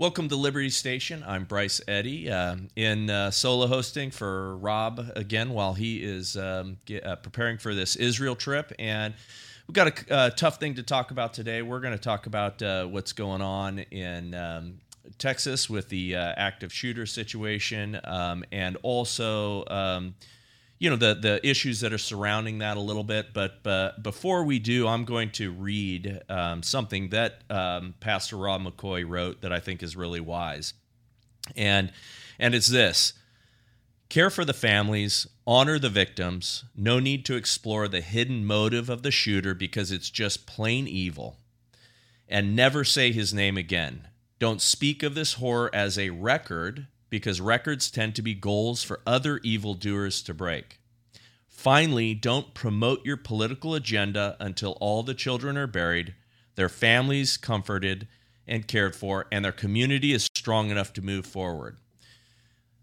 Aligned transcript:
Welcome 0.00 0.28
to 0.28 0.36
Liberty 0.36 0.70
Station. 0.70 1.24
I'm 1.26 1.42
Bryce 1.42 1.80
Eddy 1.88 2.30
uh, 2.30 2.54
in 2.76 3.10
uh, 3.10 3.32
solo 3.32 3.66
hosting 3.66 4.12
for 4.12 4.56
Rob 4.58 5.04
again 5.16 5.50
while 5.50 5.74
he 5.74 6.04
is 6.04 6.36
um, 6.36 6.76
get, 6.84 7.04
uh, 7.04 7.16
preparing 7.16 7.58
for 7.58 7.74
this 7.74 7.96
Israel 7.96 8.36
trip. 8.36 8.72
And 8.78 9.12
we've 9.66 9.74
got 9.74 10.04
a 10.08 10.30
tough 10.30 10.60
thing 10.60 10.76
to 10.76 10.84
talk 10.84 11.10
about 11.10 11.34
today. 11.34 11.62
We're 11.62 11.80
going 11.80 11.94
to 11.94 11.98
talk 11.98 12.26
about 12.26 12.62
uh, 12.62 12.86
what's 12.86 13.12
going 13.12 13.42
on 13.42 13.80
in 13.80 14.36
um, 14.36 14.78
Texas 15.18 15.68
with 15.68 15.88
the 15.88 16.14
uh, 16.14 16.32
active 16.36 16.72
shooter 16.72 17.04
situation 17.04 17.98
um, 18.04 18.44
and 18.52 18.76
also 18.84 19.64
um, 19.66 20.14
you 20.78 20.88
know 20.90 20.96
the 20.96 21.14
the 21.14 21.46
issues 21.46 21.80
that 21.80 21.92
are 21.92 21.98
surrounding 21.98 22.58
that 22.58 22.76
a 22.76 22.80
little 22.80 23.04
bit. 23.04 23.32
But 23.34 23.62
but 23.62 24.02
before 24.02 24.44
we 24.44 24.58
do, 24.58 24.86
I'm 24.86 25.04
going 25.04 25.30
to 25.32 25.50
read 25.50 26.22
um, 26.28 26.62
something 26.62 27.10
that 27.10 27.42
um, 27.50 27.94
Pastor 28.00 28.36
Rob 28.36 28.62
McCoy 28.62 29.08
wrote 29.08 29.40
that 29.42 29.52
I 29.52 29.60
think 29.60 29.82
is 29.82 29.96
really 29.96 30.20
wise, 30.20 30.74
and 31.56 31.92
and 32.38 32.54
it's 32.54 32.68
this: 32.68 33.14
care 34.08 34.30
for 34.30 34.44
the 34.44 34.54
families, 34.54 35.26
honor 35.46 35.78
the 35.78 35.90
victims. 35.90 36.64
No 36.76 37.00
need 37.00 37.24
to 37.26 37.34
explore 37.34 37.88
the 37.88 38.00
hidden 38.00 38.44
motive 38.44 38.88
of 38.88 39.02
the 39.02 39.10
shooter 39.10 39.54
because 39.54 39.90
it's 39.90 40.10
just 40.10 40.46
plain 40.46 40.86
evil, 40.86 41.38
and 42.28 42.54
never 42.54 42.84
say 42.84 43.10
his 43.10 43.34
name 43.34 43.56
again. 43.56 44.08
Don't 44.38 44.62
speak 44.62 45.02
of 45.02 45.16
this 45.16 45.34
horror 45.34 45.68
as 45.74 45.98
a 45.98 46.10
record 46.10 46.86
because 47.10 47.40
records 47.40 47.90
tend 47.90 48.14
to 48.14 48.22
be 48.22 48.34
goals 48.34 48.82
for 48.82 49.00
other 49.06 49.38
evildoers 49.38 50.22
to 50.22 50.34
break. 50.34 50.78
Finally, 51.48 52.14
don't 52.14 52.54
promote 52.54 53.04
your 53.04 53.16
political 53.16 53.74
agenda 53.74 54.36
until 54.38 54.72
all 54.80 55.02
the 55.02 55.14
children 55.14 55.56
are 55.56 55.66
buried, 55.66 56.14
their 56.54 56.68
families 56.68 57.36
comforted 57.36 58.06
and 58.46 58.66
cared 58.66 58.94
for, 58.94 59.26
and 59.30 59.44
their 59.44 59.52
community 59.52 60.12
is 60.12 60.28
strong 60.36 60.70
enough 60.70 60.92
to 60.92 61.02
move 61.02 61.26
forward. 61.26 61.76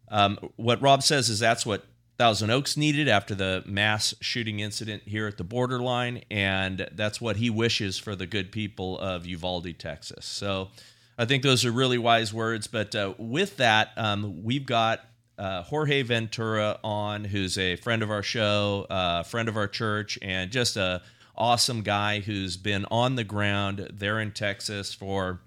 Um, 0.10 0.38
what 0.56 0.82
Rob 0.82 1.04
says 1.04 1.30
is 1.30 1.40
that's 1.40 1.66
what 1.66 1.86
Thousand 2.18 2.50
Oaks 2.50 2.78
needed 2.78 3.10
after 3.10 3.36
the 3.36 3.64
mass 3.66 4.14
shooting 4.22 4.62
incident 4.62 5.04
here 5.06 5.28
at 5.28 5.38
the 5.38 5.44
borderline, 5.44 6.24
and 6.32 6.88
that's 6.94 7.20
what 7.20 7.36
he 7.36 7.50
wishes 7.50 7.98
for 7.98 8.16
the 8.16 8.26
good 8.26 8.52
people 8.52 8.98
of 9.00 9.26
Uvalde, 9.26 9.78
Texas. 9.78 10.26
So, 10.26 10.70
I 11.18 11.26
think 11.26 11.44
those 11.44 11.64
are 11.66 11.72
really 11.72 11.98
wise 11.98 12.34
words. 12.34 12.68
But 12.68 12.96
uh, 12.96 13.14
with 13.18 13.58
that, 13.58 13.92
um, 13.98 14.44
we've 14.44 14.66
got 14.66 15.02
uh, 15.38 15.64
Jorge 15.64 16.02
Ventura 16.02 16.80
on, 16.84 17.24
who's 17.24 17.58
a 17.58 17.76
friend 17.78 18.04
of 18.04 18.12
our 18.12 18.24
show, 18.24 18.86
a 18.90 18.94
uh, 18.94 19.24
friend 19.24 19.50
of 19.50 19.58
our 19.58 19.68
church, 19.68 20.18
and 20.22 20.52
just 20.52 20.78
a 20.78 21.02
awesome 21.38 21.82
guy 21.82 22.20
who's 22.20 22.56
been 22.56 22.86
on 22.90 23.16
the 23.16 23.24
ground 23.24 23.90
there 23.94 24.20
in 24.20 24.32
Texas 24.32 24.94
for 24.94 25.42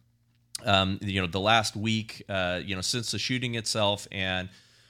um, 0.65 0.99
you 1.03 1.21
know 1.21 1.27
the 1.27 1.41
last 1.41 1.77
week, 1.77 2.23
uh, 2.29 2.61
you 2.65 2.75
know 2.75 2.83
since 2.83 3.11
the 3.11 3.19
shooting 3.19 3.55
itself, 3.55 4.07
and 4.11 4.49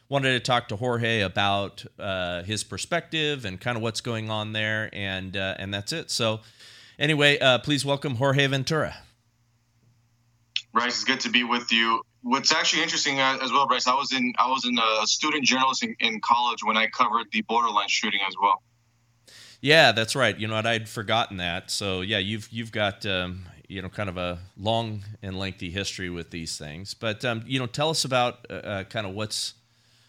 wanted 0.09 0.33
to 0.33 0.41
talk 0.41 0.69
to 0.69 0.77
Jorge 0.77 1.21
about 1.21 1.85
uh, 1.99 2.43
his 2.43 2.65
perspective 2.65 3.45
and 3.45 3.61
kind 3.61 3.77
of 3.77 3.83
what's 3.83 4.01
going 4.01 4.31
on 4.31 4.53
there, 4.53 4.91
and 4.93 5.37
uh, 5.37 5.55
and 5.59 5.73
that's 5.73 5.93
it. 5.93 6.11
So 6.11 6.41
anyway, 6.99 7.39
please 7.63 7.85
welcome 7.85 8.17
Jorge 8.17 8.47
Ventura. 8.47 8.97
Bryce, 10.73 10.95
it's 10.95 11.05
good 11.05 11.21
to 11.21 11.31
be 11.31 11.45
with 11.45 11.73
you. 11.73 12.03
What's 12.23 12.53
actually 12.53 12.83
interesting 12.83 13.21
uh, 13.21 13.39
as 13.43 13.53
well, 13.53 13.67
Bryce, 13.67 13.87
I 13.87 13.95
was 13.95 14.13
in 14.13 14.33
I 14.39 14.49
was 14.49 14.65
in 14.65 14.79
a 14.79 15.07
student 15.07 15.45
journalist 15.45 15.83
in, 15.83 15.95
in 16.01 16.21
college 16.21 16.63
when 16.63 16.77
I 16.77 16.89
covered 16.89 17.27
the 17.33 17.43
borderline 17.43 17.89
shooting 17.89 18.21
as 18.27 18.35
well. 18.41 18.63
Yeah, 19.61 19.93
that's 19.93 20.15
right. 20.15 20.39
You 20.39 20.47
know 20.47 20.55
what? 20.55 20.67
I'd 20.67 20.89
forgotten 20.89 21.39
that. 21.39 21.71
So 21.71 22.01
yeah, 22.01 22.19
you've 22.19 22.49
you've 22.51 22.73
got 22.73 23.05
um, 23.07 23.47
you 23.69 23.83
know 23.83 23.89
kind 23.89 24.09
of 24.09 24.17
a 24.17 24.39
long 24.57 25.05
and 25.23 25.39
lengthy 25.39 25.71
history 25.71 26.11
with 26.11 26.31
these 26.31 26.59
things. 26.59 26.95
But 26.95 27.25
um, 27.25 27.43
you 27.47 27.59
know, 27.59 27.67
tell 27.67 27.91
us 27.91 28.05
about 28.05 28.47
uh, 28.51 28.55
uh, 28.55 28.85
kind 28.85 29.07
of 29.07 29.15
what's 29.15 29.55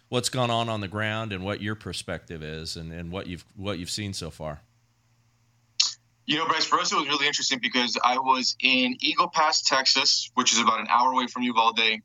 what's 0.10 0.30
gone 0.30 0.52
on 0.52 0.70
on 0.70 0.82
the 0.82 0.88
ground 0.88 1.34
and 1.34 1.44
what 1.44 1.62
your 1.62 1.76
perspective 1.76 2.44
is, 2.44 2.76
and, 2.76 2.92
and 2.92 3.12
what 3.12 3.28
you've 3.28 3.46
what 3.56 3.80
you've 3.80 3.90
seen 3.90 4.14
so 4.14 4.30
far. 4.30 4.62
You 6.30 6.38
know, 6.38 6.46
Bryce, 6.46 6.66
for 6.66 6.80
us, 6.80 6.92
it 6.92 6.96
was 6.96 7.08
really 7.08 7.26
interesting 7.26 7.58
because 7.60 7.98
I 8.04 8.20
was 8.20 8.56
in 8.62 8.98
Eagle 9.02 9.30
Pass, 9.30 9.64
Texas, 9.64 10.30
which 10.36 10.54
is 10.54 10.60
about 10.60 10.80
an 10.80 10.86
hour 10.88 11.12
away 11.12 11.26
from 11.26 11.42
Uvalde. 11.42 12.02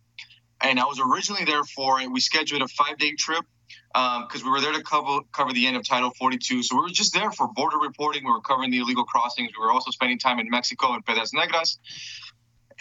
And 0.63 0.81
I 0.81 0.85
was 0.85 0.99
originally 0.99 1.45
there 1.45 1.63
for, 1.63 2.01
it. 2.01 2.11
we 2.11 2.21
scheduled 2.21 2.63
a 2.63 2.69
five 2.69 2.97
day 2.97 3.13
trip 3.19 3.45
because 3.93 4.43
um, 4.43 4.45
we 4.47 4.51
were 4.51 4.63
there 4.63 4.73
to 4.73 4.83
cover, 4.83 5.19
cover 5.31 5.53
the 5.53 5.67
end 5.67 5.77
of 5.77 5.87
Title 5.87 6.11
42. 6.19 6.63
So 6.63 6.77
we 6.77 6.85
were 6.85 6.89
just 6.89 7.13
there 7.13 7.31
for 7.33 7.49
border 7.49 7.77
reporting. 7.77 8.25
We 8.25 8.31
were 8.31 8.41
covering 8.41 8.71
the 8.71 8.79
illegal 8.79 9.05
crossings. 9.05 9.51
We 9.59 9.63
were 9.63 9.71
also 9.71 9.91
spending 9.91 10.19
time 10.19 10.39
in 10.39 10.49
Mexico 10.49 10.95
and 10.95 11.05
Piedras 11.05 11.33
Negras. 11.35 11.77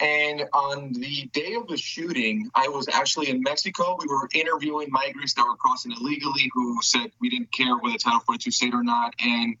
And 0.00 0.44
on 0.54 0.94
the 0.94 1.28
day 1.34 1.56
of 1.56 1.68
the 1.68 1.76
shooting, 1.76 2.48
I 2.54 2.68
was 2.68 2.88
actually 2.88 3.28
in 3.28 3.42
Mexico. 3.42 3.98
We 4.00 4.06
were 4.08 4.30
interviewing 4.32 4.88
migrants 4.90 5.34
that 5.34 5.44
were 5.44 5.56
crossing 5.56 5.92
illegally 5.92 6.50
who 6.54 6.78
said 6.80 7.12
we 7.20 7.28
didn't 7.28 7.52
care 7.52 7.76
whether 7.76 7.98
Title 7.98 8.20
42 8.20 8.50
stayed 8.50 8.72
or 8.72 8.82
not. 8.82 9.12
And 9.20 9.56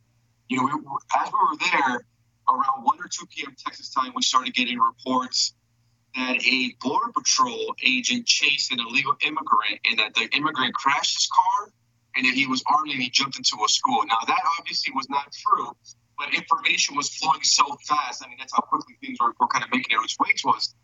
you 0.48 0.56
know, 0.58 0.64
we, 0.64 0.72
as 0.72 1.32
we 1.32 1.38
were 1.38 1.56
there, 1.72 2.00
around 2.48 2.84
1 2.84 2.98
or 2.98 3.08
2 3.08 3.26
p.m. 3.26 3.54
Texas 3.64 3.90
time, 3.90 4.12
we 4.14 4.22
started 4.22 4.54
getting 4.54 4.78
reports 4.78 5.54
that 6.14 6.36
a 6.44 6.76
Border 6.80 7.10
Patrol 7.12 7.74
agent 7.82 8.26
chased 8.26 8.70
an 8.72 8.78
illegal 8.80 9.14
immigrant 9.26 9.80
and 9.88 9.98
that 9.98 10.14
the 10.14 10.28
immigrant 10.36 10.74
crashed 10.74 11.16
his 11.18 11.28
car 11.28 11.72
and 12.14 12.26
that 12.26 12.34
he 12.34 12.46
was 12.46 12.62
armed 12.66 12.92
and 12.92 13.02
he 13.02 13.10
jumped 13.10 13.36
into 13.36 13.56
a 13.64 13.68
school. 13.68 14.04
Now, 14.06 14.18
that 14.26 14.40
obviously 14.58 14.92
was 14.94 15.08
not 15.10 15.32
true, 15.32 15.72
but 16.16 16.32
information 16.34 16.96
was 16.96 17.08
flowing 17.08 17.42
so 17.42 17.64
fast. 17.88 18.22
I 18.24 18.28
mean, 18.28 18.36
that's 18.38 18.52
how 18.54 18.62
quickly 18.62 18.94
things 19.00 19.18
were, 19.20 19.34
were 19.40 19.48
kind 19.48 19.64
of 19.64 19.70
making 19.72 19.96
its 20.02 20.16
way 20.18 20.30
to 20.42 20.50
us. 20.50 20.74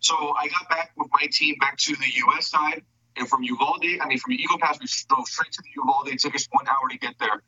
So 0.00 0.14
I 0.14 0.48
got 0.48 0.68
back 0.68 0.92
with 0.96 1.08
my 1.12 1.28
team 1.30 1.56
back 1.60 1.76
to 1.78 1.94
the 1.94 2.10
U.S. 2.26 2.48
side. 2.48 2.82
And 3.16 3.28
from 3.28 3.42
Uvalde, 3.42 3.84
I 4.00 4.06
mean, 4.06 4.18
from 4.18 4.32
Eagle 4.32 4.58
Pass, 4.58 4.78
we 4.80 4.86
drove 5.08 5.26
straight 5.26 5.52
to 5.52 5.62
the 5.62 5.68
Uvalde. 5.76 6.08
It 6.08 6.20
took 6.20 6.34
us 6.34 6.46
one 6.50 6.66
hour 6.68 6.88
to 6.90 6.98
get 6.98 7.14
there. 7.18 7.42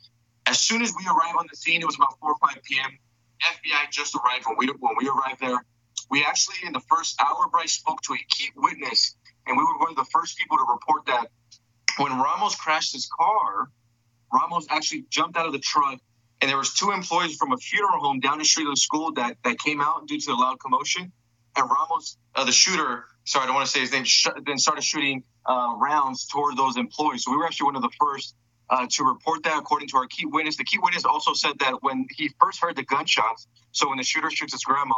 As 0.47 0.61
soon 0.61 0.83
as 0.83 0.93
we 0.97 1.05
arrived 1.07 1.37
on 1.39 1.47
the 1.51 1.57
scene, 1.57 1.81
it 1.81 1.87
was 1.87 1.97
about 1.97 2.19
4 2.21 2.31
or 2.31 2.37
5 2.49 2.63
p.m. 2.65 2.99
FBI 3.43 3.91
just 3.91 4.15
arrived 4.15 4.47
when 4.47 4.57
we 4.57 4.67
when 4.79 4.95
we 4.99 5.09
arrived 5.09 5.41
there. 5.41 5.65
We 6.11 6.25
actually, 6.25 6.67
in 6.67 6.73
the 6.73 6.83
first 6.89 7.21
hour, 7.21 7.49
Bryce 7.51 7.73
spoke 7.73 8.01
to 8.03 8.15
a 8.15 8.19
key 8.29 8.51
witness, 8.57 9.17
and 9.47 9.57
we 9.57 9.63
were 9.63 9.79
one 9.79 9.91
of 9.91 9.97
the 9.97 10.07
first 10.13 10.37
people 10.37 10.59
to 10.59 10.65
report 10.71 11.07
that 11.07 11.29
when 11.97 12.13
Ramos 12.19 12.55
crashed 12.55 12.93
his 12.93 13.07
car, 13.07 13.71
Ramos 14.33 14.67
actually 14.71 15.05
jumped 15.11 15.37
out 15.37 15.47
of 15.47 15.53
the 15.53 15.59
truck, 15.59 16.01
and 16.41 16.51
there 16.51 16.59
was 16.59 16.75
two 16.75 16.91
employees 16.91 17.37
from 17.37 17.53
a 17.53 17.57
funeral 17.57 18.01
home 18.01 18.21
down 18.21 18.39
the 18.39 18.45
street 18.45 18.67
of 18.67 18.73
the 18.73 18.81
school 18.81 19.13
that 19.13 19.37
that 19.45 19.59
came 19.59 19.81
out 19.81 20.07
due 20.07 20.19
to 20.19 20.27
the 20.27 20.35
loud 20.35 20.59
commotion. 20.61 21.13
And 21.57 21.71
Ramos, 21.71 22.17
uh, 22.35 22.45
the 22.45 22.53
shooter, 22.53 23.05
sorry, 23.25 23.45
I 23.45 23.47
don't 23.47 23.55
want 23.55 23.67
to 23.67 23.73
say 23.73 23.81
his 23.81 23.93
name, 23.93 24.05
sh- 24.05 24.29
then 24.47 24.57
started 24.59 24.83
shooting 24.83 25.25
uh, 25.45 25.75
rounds 25.77 26.27
toward 26.27 26.57
those 26.57 26.77
employees. 26.77 27.25
So 27.25 27.31
we 27.31 27.37
were 27.37 27.45
actually 27.45 27.67
one 27.67 27.77
of 27.77 27.83
the 27.83 27.91
first 28.01 28.35
uh, 28.71 28.87
to 28.91 29.05
report 29.05 29.43
that, 29.45 29.59
according 29.59 29.89
to 29.89 29.97
our 29.99 30.07
key 30.07 30.27
witness. 30.27 30.57
The 30.57 30.65
key 30.65 30.79
witness 30.81 31.05
also 31.05 31.33
said 31.35 31.59
that 31.61 31.83
when 31.83 32.07
he 32.17 32.31
first 32.41 32.61
heard 32.61 32.77
the 32.77 32.85
gunshots, 32.85 33.47
so 33.73 33.89
when 33.89 33.99
the 33.99 34.05
shooter 34.05 34.31
shoots 34.31 34.53
his 34.53 34.65
grandma, 34.65 34.95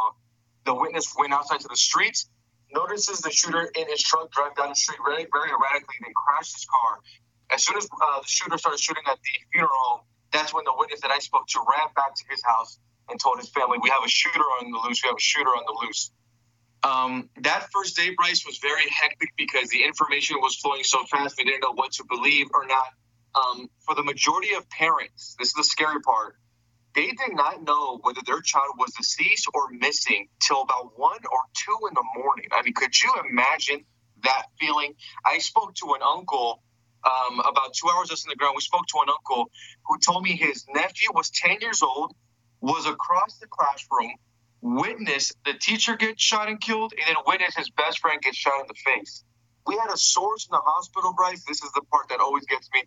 the 0.65 0.73
witness 0.73 1.13
went 1.17 1.33
outside 1.33 1.59
to 1.59 1.67
the 1.67 1.77
streets, 1.77 2.29
notices 2.71 3.19
the 3.19 3.31
shooter 3.31 3.69
in 3.75 3.87
his 3.89 4.01
truck 4.01 4.31
drive 4.31 4.55
down 4.55 4.69
the 4.69 4.75
street 4.75 4.99
very, 5.05 5.27
very 5.31 5.49
erratically, 5.49 5.95
then 6.01 6.13
crashed 6.15 6.55
his 6.55 6.65
car. 6.65 6.99
As 7.51 7.63
soon 7.63 7.77
as 7.77 7.85
uh, 7.85 8.21
the 8.21 8.27
shooter 8.27 8.57
started 8.57 8.79
shooting 8.79 9.03
at 9.07 9.17
the 9.21 9.39
funeral 9.51 10.05
that's 10.35 10.53
when 10.53 10.65
the 10.65 10.73
witness 10.75 10.99
that 11.01 11.11
I 11.11 11.19
spoke 11.19 11.47
to 11.47 11.59
ran 11.59 11.87
back 11.95 12.13
to 12.15 12.23
his 12.29 12.43
house 12.43 12.77
and 13.09 13.19
told 13.19 13.39
his 13.39 13.49
family, 13.49 13.77
"We 13.81 13.89
have 13.89 14.03
a 14.03 14.09
shooter 14.09 14.43
on 14.59 14.71
the 14.71 14.79
loose. 14.79 15.01
We 15.01 15.07
have 15.07 15.15
a 15.17 15.21
shooter 15.21 15.49
on 15.49 15.63
the 15.65 15.85
loose." 15.85 16.11
Um, 16.83 17.29
that 17.41 17.71
first 17.71 17.95
day, 17.95 18.13
Bryce, 18.15 18.45
was 18.45 18.57
very 18.57 18.89
hectic 18.89 19.29
because 19.37 19.69
the 19.69 19.83
information 19.83 20.37
was 20.41 20.55
flowing 20.57 20.83
so 20.83 21.05
fast. 21.05 21.37
We 21.37 21.45
didn't 21.45 21.61
know 21.61 21.73
what 21.73 21.93
to 21.93 22.03
believe 22.03 22.47
or 22.53 22.65
not 22.67 22.87
um, 23.35 23.69
for 23.85 23.95
the 23.95 24.03
majority 24.03 24.53
of 24.55 24.69
parents, 24.69 25.35
this 25.39 25.49
is 25.49 25.53
the 25.53 25.63
scary 25.63 26.01
part. 26.01 26.35
They 26.95 27.07
did 27.07 27.33
not 27.33 27.61
know 27.61 27.99
whether 28.01 28.21
their 28.25 28.41
child 28.41 28.75
was 28.77 28.93
deceased 28.93 29.47
or 29.53 29.69
missing 29.69 30.29
till 30.39 30.61
about 30.61 30.97
one 30.97 31.19
or 31.29 31.39
two 31.53 31.77
in 31.89 31.93
the 31.93 32.05
morning. 32.15 32.47
I 32.53 32.61
mean, 32.61 32.73
could 32.73 32.99
you 33.01 33.13
imagine 33.29 33.83
that 34.23 34.45
feeling? 34.59 34.93
I 35.25 35.39
spoke 35.39 35.75
to 35.75 35.93
an 35.93 36.01
uncle 36.01 36.63
um, 37.03 37.39
about 37.41 37.73
two 37.73 37.89
hours 37.93 38.11
us 38.11 38.23
in 38.23 38.29
the 38.29 38.35
ground. 38.35 38.53
We 38.55 38.61
spoke 38.61 38.87
to 38.87 38.99
an 39.03 39.09
uncle 39.09 39.51
who 39.85 39.99
told 39.99 40.23
me 40.23 40.37
his 40.37 40.65
nephew 40.73 41.09
was 41.13 41.29
10 41.31 41.57
years 41.61 41.81
old, 41.81 42.13
was 42.61 42.85
across 42.87 43.37
the 43.39 43.47
classroom, 43.47 44.13
witnessed 44.61 45.33
the 45.45 45.53
teacher 45.53 45.97
get 45.97 46.19
shot 46.19 46.47
and 46.47 46.59
killed, 46.59 46.93
and 46.93 47.15
then 47.15 47.23
witnessed 47.27 47.57
his 47.57 47.69
best 47.71 47.99
friend 47.99 48.21
get 48.21 48.35
shot 48.35 48.61
in 48.61 48.67
the 48.67 48.73
face. 48.73 49.23
We 49.67 49.75
had 49.77 49.91
a 49.91 49.97
source 49.97 50.47
in 50.47 50.53
the 50.53 50.61
hospital, 50.63 51.13
Bryce. 51.13 51.43
This 51.45 51.63
is 51.63 51.71
the 51.73 51.81
part 51.91 52.09
that 52.09 52.19
always 52.19 52.45
gets 52.45 52.69
me. 52.73 52.83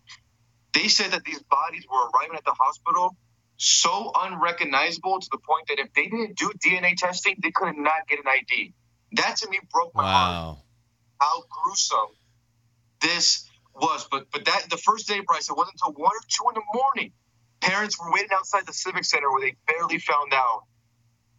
They 0.73 0.87
said 0.87 1.11
that 1.11 1.23
these 1.25 1.41
bodies 1.43 1.85
were 1.91 2.09
arriving 2.09 2.37
at 2.37 2.45
the 2.45 2.55
hospital 2.59 3.17
so 3.57 4.11
unrecognizable 4.15 5.19
to 5.19 5.29
the 5.31 5.39
point 5.39 5.67
that 5.69 5.79
if 5.79 5.93
they 5.93 6.07
didn't 6.07 6.37
do 6.37 6.51
DNA 6.65 6.95
testing, 6.97 7.35
they 7.43 7.51
could 7.51 7.75
not 7.77 8.07
get 8.09 8.19
an 8.19 8.25
ID. 8.27 8.73
That 9.13 9.37
to 9.37 9.49
me 9.49 9.59
broke 9.71 9.95
my 9.95 10.03
wow. 10.03 10.09
heart. 10.11 10.57
How 11.21 11.43
gruesome 11.49 12.15
this 13.01 13.49
was. 13.75 14.07
But 14.11 14.27
but 14.31 14.45
that 14.45 14.69
the 14.69 14.77
first 14.77 15.07
day, 15.07 15.21
Bryce, 15.21 15.49
it 15.49 15.57
wasn't 15.57 15.75
until 15.81 15.93
one 16.01 16.11
or 16.11 16.21
two 16.29 16.45
in 16.49 16.55
the 16.55 16.79
morning. 16.79 17.13
Parents 17.61 17.99
were 17.99 18.11
waiting 18.11 18.29
outside 18.33 18.65
the 18.67 18.73
civic 18.73 19.05
center 19.05 19.31
where 19.31 19.41
they 19.41 19.55
barely 19.67 19.99
found 19.99 20.33
out 20.33 20.63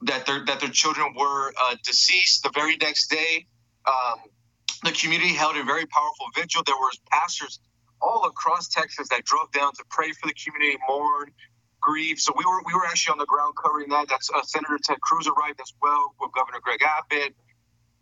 that 0.03 0.27
their 0.27 0.45
that 0.47 0.61
their 0.61 0.71
children 0.71 1.15
were 1.17 1.53
uh, 1.61 1.77
deceased. 1.85 2.43
The 2.45 2.51
very 2.55 2.77
next 2.77 3.09
day, 3.11 3.47
Um, 3.87 4.21
the 4.85 4.93
community 4.93 5.35
held 5.35 5.57
a 5.57 5.65
very 5.65 5.87
powerful 5.87 6.27
vigil. 6.37 6.63
There 6.65 6.77
were 6.77 6.91
pastors 7.11 7.61
all 8.01 8.25
across 8.27 8.69
Texas 8.69 9.09
that 9.09 9.25
drove 9.25 9.51
down 9.53 9.73
to 9.75 9.85
pray 9.91 10.13
for 10.13 10.29
the 10.29 10.35
community, 10.35 10.79
mourn, 10.89 11.31
grieve. 11.81 12.19
So 12.19 12.33
we 12.37 12.45
were 12.45 12.63
we 12.67 12.75
were 12.75 12.87
actually 12.87 13.13
on 13.13 13.19
the 13.19 13.27
ground 13.27 13.55
covering 13.63 13.89
that. 13.91 14.09
That's 14.09 14.31
uh, 14.31 14.43
Senator 14.43 14.79
Ted 14.83 15.01
Cruz 15.01 15.27
arrived 15.27 15.61
as 15.61 15.73
well 15.81 16.15
with 16.21 16.31
Governor 16.33 16.61
Greg 16.63 16.81
Abbott. 16.83 17.35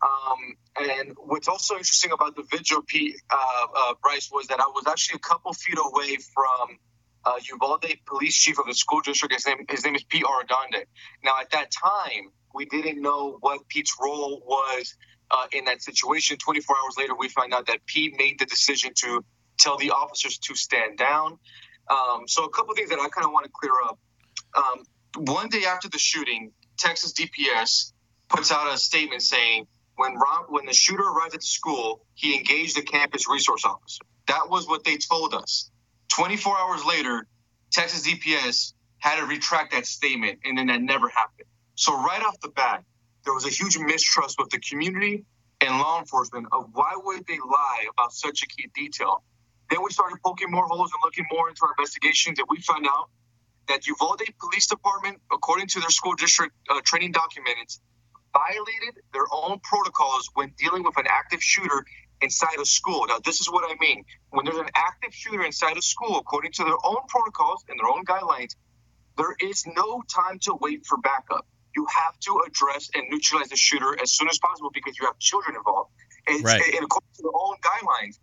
Um, 0.00 0.56
and 0.80 1.16
what's 1.16 1.48
also 1.48 1.74
interesting 1.74 2.12
about 2.12 2.36
the 2.36 2.44
vigil, 2.50 2.82
Pete, 2.86 3.16
uh, 3.30 3.66
uh, 3.76 3.94
Bryce, 4.00 4.30
was 4.32 4.46
that 4.46 4.60
I 4.60 4.68
was 4.68 4.84
actually 4.86 5.16
a 5.16 5.28
couple 5.28 5.52
feet 5.52 5.76
away 5.76 6.18
from 6.32 6.78
uh, 7.24 7.34
Uvalde 7.50 7.98
Police 8.06 8.36
Chief 8.36 8.58
of 8.58 8.66
the 8.66 8.74
school 8.74 9.00
district. 9.00 9.34
His 9.34 9.46
name 9.46 9.64
his 9.68 9.84
name 9.84 9.96
is 9.96 10.04
Pete 10.04 10.24
Arredondo. 10.24 10.84
Now, 11.24 11.40
at 11.40 11.50
that 11.50 11.70
time, 11.72 12.30
we 12.54 12.66
didn't 12.66 13.00
know 13.02 13.38
what 13.40 13.68
Pete's 13.68 13.96
role 14.00 14.42
was 14.46 14.94
uh, 15.30 15.46
in 15.52 15.64
that 15.64 15.82
situation. 15.82 16.36
24 16.36 16.76
hours 16.76 16.94
later, 16.96 17.14
we 17.18 17.28
find 17.28 17.52
out 17.52 17.66
that 17.66 17.84
Pete 17.86 18.14
made 18.16 18.38
the 18.38 18.46
decision 18.46 18.92
to 18.96 19.24
tell 19.58 19.76
the 19.76 19.90
officers 19.90 20.38
to 20.38 20.54
stand 20.54 20.98
down. 20.98 21.38
Um, 21.90 22.26
so, 22.26 22.44
a 22.44 22.50
couple 22.50 22.74
things 22.74 22.90
that 22.90 22.98
I 23.00 23.08
kind 23.08 23.24
of 23.24 23.32
want 23.32 23.46
to 23.46 23.52
clear 23.52 23.72
up. 23.84 23.98
Um, 24.56 24.84
one 25.24 25.48
day 25.48 25.64
after 25.64 25.88
the 25.88 25.98
shooting, 25.98 26.52
Texas 26.76 27.12
DPS 27.12 27.92
puts 28.28 28.52
out 28.52 28.72
a 28.72 28.78
statement 28.78 29.22
saying 29.22 29.66
when 29.96 30.16
when 30.48 30.66
the 30.66 30.72
shooter 30.72 31.02
arrived 31.02 31.34
at 31.34 31.40
the 31.40 31.46
school, 31.46 32.04
he 32.14 32.36
engaged 32.36 32.76
the 32.76 32.82
campus 32.82 33.28
resource 33.28 33.64
officer. 33.64 34.04
That 34.28 34.48
was 34.48 34.68
what 34.68 34.84
they 34.84 34.96
told 34.96 35.34
us. 35.34 35.70
24 36.08 36.56
hours 36.58 36.84
later, 36.84 37.26
Texas 37.70 38.06
DPS 38.06 38.74
had 38.98 39.16
to 39.16 39.26
retract 39.26 39.72
that 39.72 39.86
statement, 39.86 40.40
and 40.44 40.56
then 40.56 40.66
that 40.66 40.82
never 40.82 41.08
happened. 41.08 41.48
So 41.74 41.94
right 41.94 42.22
off 42.22 42.38
the 42.40 42.48
bat, 42.48 42.84
there 43.24 43.34
was 43.34 43.44
a 43.44 43.50
huge 43.50 43.78
mistrust 43.78 44.36
with 44.38 44.50
the 44.50 44.58
community 44.58 45.24
and 45.60 45.78
law 45.78 45.98
enforcement 45.98 46.46
of 46.52 46.66
why 46.72 46.92
would 46.96 47.26
they 47.26 47.38
lie 47.38 47.86
about 47.92 48.12
such 48.12 48.42
a 48.42 48.46
key 48.46 48.68
detail. 48.74 49.22
Then 49.70 49.82
we 49.82 49.90
started 49.90 50.18
poking 50.24 50.50
more 50.50 50.66
holes 50.66 50.90
and 50.92 51.00
looking 51.04 51.26
more 51.30 51.48
into 51.48 51.60
our 51.64 51.74
investigations, 51.78 52.38
and 52.38 52.48
we 52.50 52.60
found 52.60 52.86
out 52.86 53.10
that 53.68 53.86
Uvalde 53.86 54.22
Police 54.40 54.66
Department, 54.66 55.20
according 55.30 55.66
to 55.68 55.80
their 55.80 55.90
school 55.90 56.14
district 56.14 56.54
uh, 56.70 56.80
training 56.84 57.12
documents, 57.12 57.80
violated 58.32 59.02
their 59.12 59.26
own 59.30 59.60
protocols 59.62 60.30
when 60.34 60.52
dealing 60.58 60.84
with 60.84 60.96
an 60.96 61.06
active 61.08 61.42
shooter 61.42 61.84
inside 62.20 62.58
a 62.60 62.64
school. 62.64 63.06
Now, 63.08 63.18
this 63.24 63.40
is 63.40 63.48
what 63.50 63.70
I 63.70 63.74
mean. 63.80 64.04
When 64.30 64.44
there's 64.44 64.58
an 64.58 64.70
active 64.74 65.14
shooter 65.14 65.44
inside 65.44 65.76
a 65.76 65.82
school, 65.82 66.18
according 66.18 66.52
to 66.52 66.64
their 66.64 66.76
own 66.84 66.98
protocols 67.08 67.64
and 67.68 67.78
their 67.78 67.88
own 67.88 68.04
guidelines, 68.04 68.56
there 69.16 69.34
is 69.40 69.66
no 69.66 70.02
time 70.02 70.38
to 70.40 70.54
wait 70.60 70.86
for 70.86 70.98
backup. 70.98 71.46
You 71.76 71.86
have 72.04 72.18
to 72.20 72.42
address 72.46 72.90
and 72.94 73.04
neutralize 73.10 73.48
the 73.48 73.56
shooter 73.56 73.96
as 74.00 74.12
soon 74.12 74.28
as 74.28 74.38
possible 74.38 74.70
because 74.72 74.98
you 74.98 75.06
have 75.06 75.18
children 75.18 75.56
involved. 75.56 75.90
And, 76.26 76.44
right. 76.44 76.62
and 76.74 76.84
according 76.84 77.10
to 77.16 77.22
their 77.22 77.34
own 77.34 77.56
guidelines, 77.62 78.18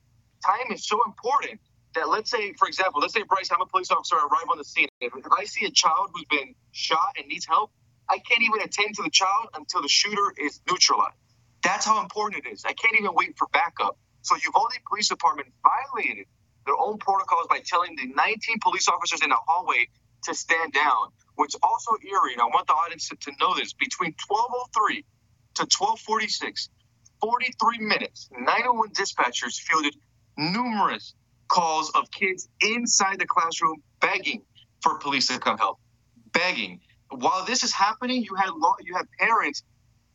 time 0.46 0.72
is 0.72 0.86
so 0.86 1.00
important 1.06 1.60
that 1.96 2.10
let's 2.10 2.30
say, 2.30 2.54
for 2.54 2.68
example, 2.68 3.02
let's 3.02 3.14
say 3.14 3.24
Bryce, 3.24 3.50
I'm 3.52 3.62
a 3.62 3.66
police 3.66 3.90
officer, 3.92 4.16
I 4.16 4.28
arrive 4.32 4.50
on 4.52 4.58
the 4.58 4.64
scene. 4.64 4.88
If, 5.00 5.14
if 5.16 5.26
I 5.32 5.46
see 5.46 5.66
a 5.66 5.72
child 5.72 6.12
who's 6.14 6.26
been 6.26 6.56
shot 6.72 7.16
and 7.18 7.28
needs 7.28 7.46
help, 7.46 7.72
I 8.10 8.20
can't 8.20 8.44
even 8.44 8.62
attend 8.62 8.96
to 8.96 9.04
the 9.04 9.10
child 9.10 9.48
until 9.56 9.82
the 9.82 9.88
shooter 9.88 10.34
is 10.38 10.60
neutralized. 10.70 11.16
That's 11.64 11.86
how 11.86 12.02
important 12.02 12.46
it 12.46 12.52
is. 12.52 12.64
I 12.66 12.74
can't 12.74 12.96
even 13.00 13.14
wait 13.16 13.38
for 13.38 13.48
backup. 13.52 13.98
So 14.22 14.36
Uvalde 14.36 14.74
Police 14.88 15.10
Department 15.10 15.50
violated 15.64 16.28
their 16.66 16.76
own 16.78 16.98
protocols 16.98 17.48
by 17.50 17.60
telling 17.66 17.96
the 17.96 18.08
19 18.08 18.60
police 18.62 18.88
officers 18.88 19.22
in 19.24 19.30
the 19.30 19.38
hallway 19.48 19.88
to 20.24 20.34
stand 20.34 20.74
down, 20.74 21.10
which 21.36 21.56
also 21.64 21.92
eerie. 22.04 22.34
And 22.34 22.42
I 22.42 22.46
want 22.46 22.68
the 22.68 22.74
audience 22.74 23.10
to, 23.10 23.16
to 23.16 23.32
know 23.40 23.56
this. 23.56 23.74
Between 23.74 24.14
1203 24.28 25.06
to 25.56 25.62
1246, 25.64 26.70
43 27.22 27.78
minutes, 27.80 28.30
901 28.32 28.90
dispatchers 28.92 29.60
fielded 29.60 29.96
numerous 30.38 31.14
calls 31.48 31.92
of 31.92 32.10
kids 32.12 32.48
inside 32.62 33.20
the 33.20 33.26
classroom 33.26 33.82
begging 34.02 34.42
for 34.82 34.98
police 34.98 35.28
to 35.28 35.40
come 35.40 35.58
help, 35.58 35.80
begging 36.34 36.80
while 37.10 37.46
this 37.46 37.64
is 37.64 37.72
happening, 37.72 38.24
you 38.24 38.36
had 38.36 38.52
law, 38.52 38.76
you 38.82 38.96
had 38.96 39.08
parents 39.20 39.64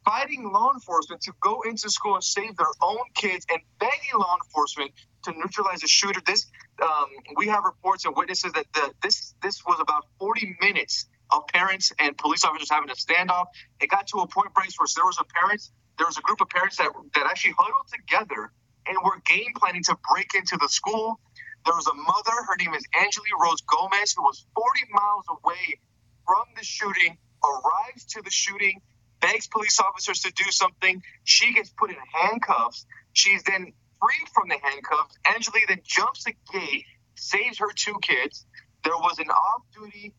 fighting 0.05 0.51
law 0.51 0.73
enforcement 0.73 1.21
to 1.23 1.33
go 1.41 1.63
into 1.63 1.91
school 1.91 2.15
and 2.15 2.25
save 2.25 2.57
their 2.57 2.73
own 2.83 2.99
kids 3.15 3.47
and 3.51 3.61
begging 3.79 4.19
law 4.19 4.37
enforcement 4.45 4.91
to 5.25 5.33
neutralize 5.33 5.81
the 5.81 5.89
shooter. 5.89 6.21
This 6.25 6.47
um, 6.83 7.07
we 7.37 7.49
have 7.49 7.65
reports 7.65 8.05
and 8.07 8.17
witnesses 8.17 8.53
that 8.53 8.67
the, 8.75 8.93
this 9.03 9.35
this 9.43 9.65
was 9.67 9.79
about 9.81 10.07
40 10.19 10.57
minutes 10.61 11.07
of 11.31 11.47
parents 11.49 11.93
and 11.99 12.17
police 12.17 12.45
officers 12.45 12.71
having 12.71 12.91
a 12.91 12.95
standoff. 12.95 13.47
It 13.81 13.91
got 13.91 14.07
to 14.09 14.19
a 14.19 14.27
point, 14.27 14.51
where 14.55 14.67
there 14.97 15.05
was 15.05 15.19
a 15.21 15.25
parents, 15.25 15.71
there 15.99 16.07
was 16.07 16.17
a 16.19 16.23
group 16.23 16.41
of 16.41 16.49
parents 16.49 16.77
that 16.79 16.91
that 17.15 17.27
actually 17.27 17.55
huddled 17.59 17.87
together 17.93 18.53
and 18.91 18.99
were 19.05 19.23
game 19.25 19.53
planning 19.57 19.83
to 19.85 19.97
break 20.13 20.35
into 20.35 20.59
the 20.61 20.69
school. 20.69 21.21
There 21.65 21.75
was 21.75 21.87
a 21.87 21.95
mother, 21.95 22.37
her 22.49 22.57
name 22.59 22.75
is 22.75 22.85
Angeli 23.01 23.31
Rose 23.41 23.61
Gomez, 23.63 24.15
who 24.17 24.23
was 24.23 24.45
40 24.55 24.81
miles 24.91 25.25
away 25.31 25.79
from 26.27 26.45
the 26.57 26.65
shooting, 26.65 27.17
arrives 27.45 28.05
to 28.07 28.23
the 28.23 28.31
shooting, 28.31 28.81
begs 29.21 29.47
police 29.47 29.79
officers 29.79 30.21
to 30.21 30.33
do 30.33 30.51
something. 30.51 31.03
She 31.25 31.55
gets 31.55 31.71
put 31.71 31.91
in 31.91 31.97
handcuffs. 32.13 32.87
She's 33.13 33.43
then 33.45 33.73
freed 34.01 34.29
from 34.35 34.49
the 34.49 34.57
handcuffs. 34.61 35.15
Angeli 35.27 35.61
then 35.69 35.81
jumps 35.85 36.25
the 36.25 36.35
gate, 36.53 36.85
saves 37.15 37.59
her 37.59 37.71
two 37.75 37.99
kids. 38.03 38.45
There 38.83 38.97
was 38.97 39.19
an 39.19 39.31
off 39.31 39.63
duty 39.73 40.15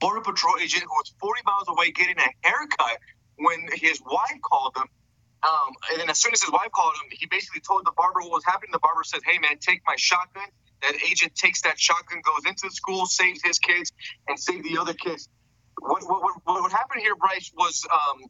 Border 0.00 0.22
Patrol 0.22 0.56
agent 0.58 0.84
who 0.84 0.90
was 0.90 1.12
40 1.20 1.42
miles 1.44 1.68
away 1.68 1.90
getting 1.92 2.16
a 2.18 2.48
haircut 2.48 2.98
when 3.36 3.68
his 3.74 4.00
wife 4.00 4.40
called 4.42 4.74
him. 4.76 4.88
Um, 5.42 5.72
and 5.90 6.00
then 6.00 6.10
as 6.10 6.20
soon 6.20 6.32
as 6.32 6.42
his 6.42 6.52
wife 6.52 6.70
called 6.72 6.94
him, 6.96 7.08
he 7.10 7.26
basically 7.26 7.60
told 7.60 7.86
the 7.86 7.92
barber 7.96 8.20
what 8.20 8.30
was 8.30 8.44
happening. 8.44 8.70
The 8.72 8.78
barber 8.78 9.04
says, 9.04 9.22
Hey, 9.24 9.38
man, 9.38 9.58
take 9.58 9.80
my 9.86 9.94
shotgun. 9.96 10.48
That 10.82 10.94
agent 11.02 11.34
takes 11.34 11.62
that 11.62 11.78
shotgun, 11.78 12.20
goes 12.24 12.44
into 12.46 12.68
the 12.68 12.74
school, 12.74 13.06
saves 13.06 13.42
his 13.42 13.58
kids, 13.58 13.92
and 14.28 14.38
save 14.38 14.62
the 14.64 14.78
other 14.78 14.94
kids. 14.94 15.28
What, 15.78 16.02
what, 16.04 16.22
what, 16.22 16.36
what 16.44 16.72
happened 16.72 17.02
here, 17.02 17.14
Bryce, 17.16 17.52
was 17.56 17.86
um, 17.90 18.24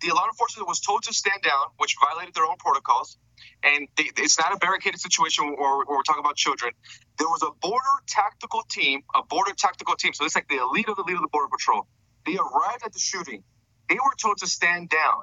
the 0.00 0.08
law 0.10 0.26
enforcement 0.26 0.68
was 0.68 0.80
told 0.80 1.04
to 1.04 1.14
stand 1.14 1.42
down, 1.42 1.66
which 1.78 1.96
violated 2.00 2.34
their 2.34 2.44
own 2.44 2.56
protocols. 2.58 3.18
And 3.62 3.88
they, 3.96 4.10
it's 4.16 4.38
not 4.38 4.52
a 4.54 4.56
barricaded 4.56 5.00
situation 5.00 5.46
where, 5.46 5.56
where 5.56 5.96
we're 5.96 6.02
talking 6.02 6.24
about 6.24 6.36
children. 6.36 6.72
There 7.18 7.28
was 7.28 7.42
a 7.42 7.50
border 7.60 7.96
tactical 8.06 8.62
team, 8.68 9.02
a 9.14 9.22
border 9.22 9.52
tactical 9.56 9.94
team. 9.96 10.12
So 10.14 10.24
it's 10.24 10.34
like 10.34 10.48
the 10.48 10.58
elite 10.58 10.88
of 10.88 10.96
the 10.96 11.02
elite 11.02 11.16
of 11.16 11.22
the 11.22 11.28
border 11.28 11.48
patrol. 11.48 11.86
They 12.24 12.36
arrived 12.36 12.84
at 12.84 12.92
the 12.92 12.98
shooting. 12.98 13.42
They 13.88 13.96
were 13.96 14.14
told 14.20 14.38
to 14.38 14.46
stand 14.46 14.90
down 14.90 15.22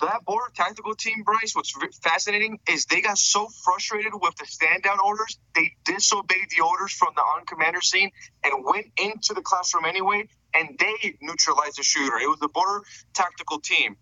that 0.00 0.24
border 0.24 0.50
tactical 0.54 0.94
team, 0.94 1.22
Bryce, 1.22 1.54
what's 1.54 1.72
fascinating 2.02 2.58
is 2.68 2.86
they 2.86 3.00
got 3.00 3.18
so 3.18 3.48
frustrated 3.64 4.12
with 4.14 4.34
the 4.36 4.46
stand 4.46 4.82
down 4.82 4.98
orders, 5.04 5.38
they 5.54 5.72
disobeyed 5.84 6.48
the 6.56 6.64
orders 6.64 6.92
from 6.92 7.12
the 7.16 7.22
on 7.22 7.44
commander 7.46 7.80
scene 7.80 8.10
and 8.44 8.64
went 8.64 8.86
into 8.96 9.34
the 9.34 9.42
classroom 9.42 9.84
anyway, 9.84 10.28
and 10.54 10.78
they 10.78 11.16
neutralized 11.20 11.78
the 11.78 11.82
shooter. 11.82 12.18
It 12.18 12.28
was 12.28 12.38
the 12.40 12.48
border 12.48 12.84
tactical 13.14 13.60
team. 13.60 13.96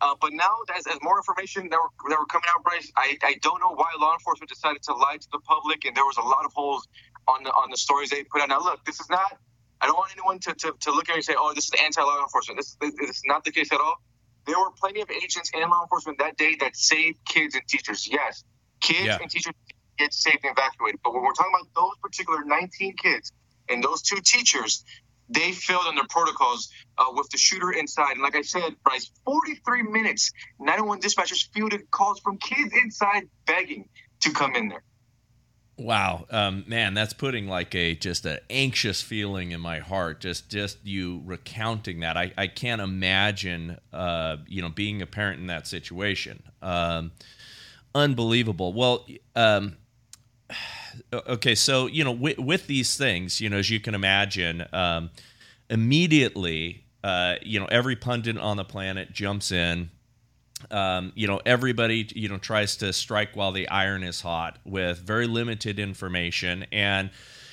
Uh, 0.00 0.14
but 0.20 0.32
now, 0.32 0.56
as, 0.76 0.86
as 0.86 0.98
more 1.02 1.18
information 1.18 1.68
that 1.70 1.78
were, 1.78 2.10
that 2.10 2.18
were 2.18 2.26
coming 2.26 2.48
out, 2.54 2.62
Bryce, 2.64 2.90
I, 2.96 3.16
I 3.22 3.34
don't 3.40 3.60
know 3.60 3.74
why 3.74 3.86
law 3.98 4.12
enforcement 4.12 4.50
decided 4.50 4.82
to 4.84 4.94
lie 4.94 5.16
to 5.18 5.28
the 5.32 5.38
public, 5.40 5.84
and 5.84 5.96
there 5.96 6.04
was 6.04 6.16
a 6.18 6.22
lot 6.22 6.44
of 6.44 6.52
holes 6.52 6.86
on 7.26 7.42
the 7.44 7.50
on 7.50 7.70
the 7.70 7.76
stories 7.76 8.10
they 8.10 8.24
put 8.24 8.42
out. 8.42 8.48
Now, 8.48 8.60
look, 8.60 8.84
this 8.84 9.00
is 9.00 9.08
not. 9.08 9.38
I 9.80 9.86
don't 9.86 9.96
want 9.96 10.10
anyone 10.12 10.40
to, 10.40 10.54
to, 10.54 10.74
to 10.80 10.90
look 10.90 11.08
at 11.08 11.12
me 11.12 11.16
and 11.16 11.24
say, 11.24 11.34
"Oh, 11.38 11.54
this 11.54 11.66
is 11.66 11.72
anti-law 11.82 12.20
enforcement." 12.22 12.58
This, 12.58 12.76
this, 12.80 12.92
this 13.00 13.10
is 13.16 13.22
not 13.24 13.44
the 13.44 13.52
case 13.52 13.72
at 13.72 13.80
all 13.80 14.02
there 14.46 14.58
were 14.58 14.70
plenty 14.78 15.00
of 15.00 15.10
agents 15.10 15.50
and 15.54 15.70
law 15.70 15.82
enforcement 15.82 16.18
that 16.18 16.36
day 16.36 16.56
that 16.60 16.76
saved 16.76 17.18
kids 17.24 17.54
and 17.54 17.66
teachers. 17.66 18.08
Yes, 18.10 18.44
kids 18.80 19.06
yeah. 19.06 19.18
and 19.20 19.30
teachers 19.30 19.54
get 19.98 20.12
saved 20.12 20.44
and 20.44 20.52
evacuated. 20.56 21.00
But 21.02 21.14
when 21.14 21.22
we're 21.22 21.32
talking 21.32 21.52
about 21.54 21.68
those 21.74 21.96
particular 22.02 22.44
19 22.44 22.96
kids 22.96 23.32
and 23.68 23.82
those 23.82 24.02
two 24.02 24.20
teachers, 24.24 24.84
they 25.28 25.52
failed 25.52 25.86
on 25.86 25.94
their 25.94 26.06
protocols 26.08 26.70
uh, 26.98 27.06
with 27.12 27.30
the 27.30 27.38
shooter 27.38 27.72
inside. 27.72 28.12
And 28.12 28.22
like 28.22 28.36
I 28.36 28.42
said, 28.42 28.76
Bryce, 28.84 29.10
43 29.24 29.82
minutes, 29.82 30.32
911 30.58 31.02
dispatchers 31.02 31.48
fielded 31.52 31.90
calls 31.90 32.20
from 32.20 32.38
kids 32.38 32.72
inside 32.74 33.28
begging 33.46 33.88
to 34.20 34.30
come 34.32 34.54
in 34.54 34.68
there. 34.68 34.82
Wow, 35.76 36.26
um, 36.30 36.64
man, 36.68 36.94
that's 36.94 37.12
putting 37.12 37.48
like 37.48 37.74
a 37.74 37.96
just 37.96 38.26
an 38.26 38.38
anxious 38.48 39.02
feeling 39.02 39.50
in 39.50 39.60
my 39.60 39.80
heart. 39.80 40.20
Just 40.20 40.48
just 40.48 40.78
you 40.84 41.20
recounting 41.24 42.00
that, 42.00 42.16
I, 42.16 42.32
I 42.38 42.46
can't 42.46 42.80
imagine, 42.80 43.78
uh, 43.92 44.36
you 44.46 44.62
know, 44.62 44.68
being 44.68 45.02
a 45.02 45.06
parent 45.06 45.40
in 45.40 45.48
that 45.48 45.66
situation. 45.66 46.44
Um, 46.62 47.10
unbelievable. 47.92 48.72
Well, 48.72 49.04
um, 49.34 49.76
okay, 51.12 51.56
so 51.56 51.86
you 51.86 52.04
know, 52.04 52.12
with, 52.12 52.38
with, 52.38 52.68
these 52.68 52.96
things, 52.96 53.40
you 53.40 53.50
know, 53.50 53.56
as 53.56 53.68
you 53.68 53.80
can 53.80 53.96
imagine, 53.96 54.64
um, 54.72 55.10
immediately, 55.68 56.84
uh, 57.02 57.34
you 57.42 57.58
know, 57.58 57.66
every 57.66 57.96
pundit 57.96 58.38
on 58.38 58.58
the 58.58 58.64
planet 58.64 59.12
jumps 59.12 59.50
in 59.50 59.90
um, 60.70 61.12
you 61.14 61.26
know 61.26 61.40
everybody 61.44 62.08
you 62.14 62.28
know 62.28 62.38
tries 62.38 62.76
to 62.78 62.92
strike 62.92 63.34
while 63.34 63.52
the 63.52 63.68
iron 63.68 64.02
is 64.02 64.20
hot 64.20 64.58
with 64.64 64.98
very 64.98 65.26
limited 65.26 65.78
information. 65.78 66.66
And 66.72 67.10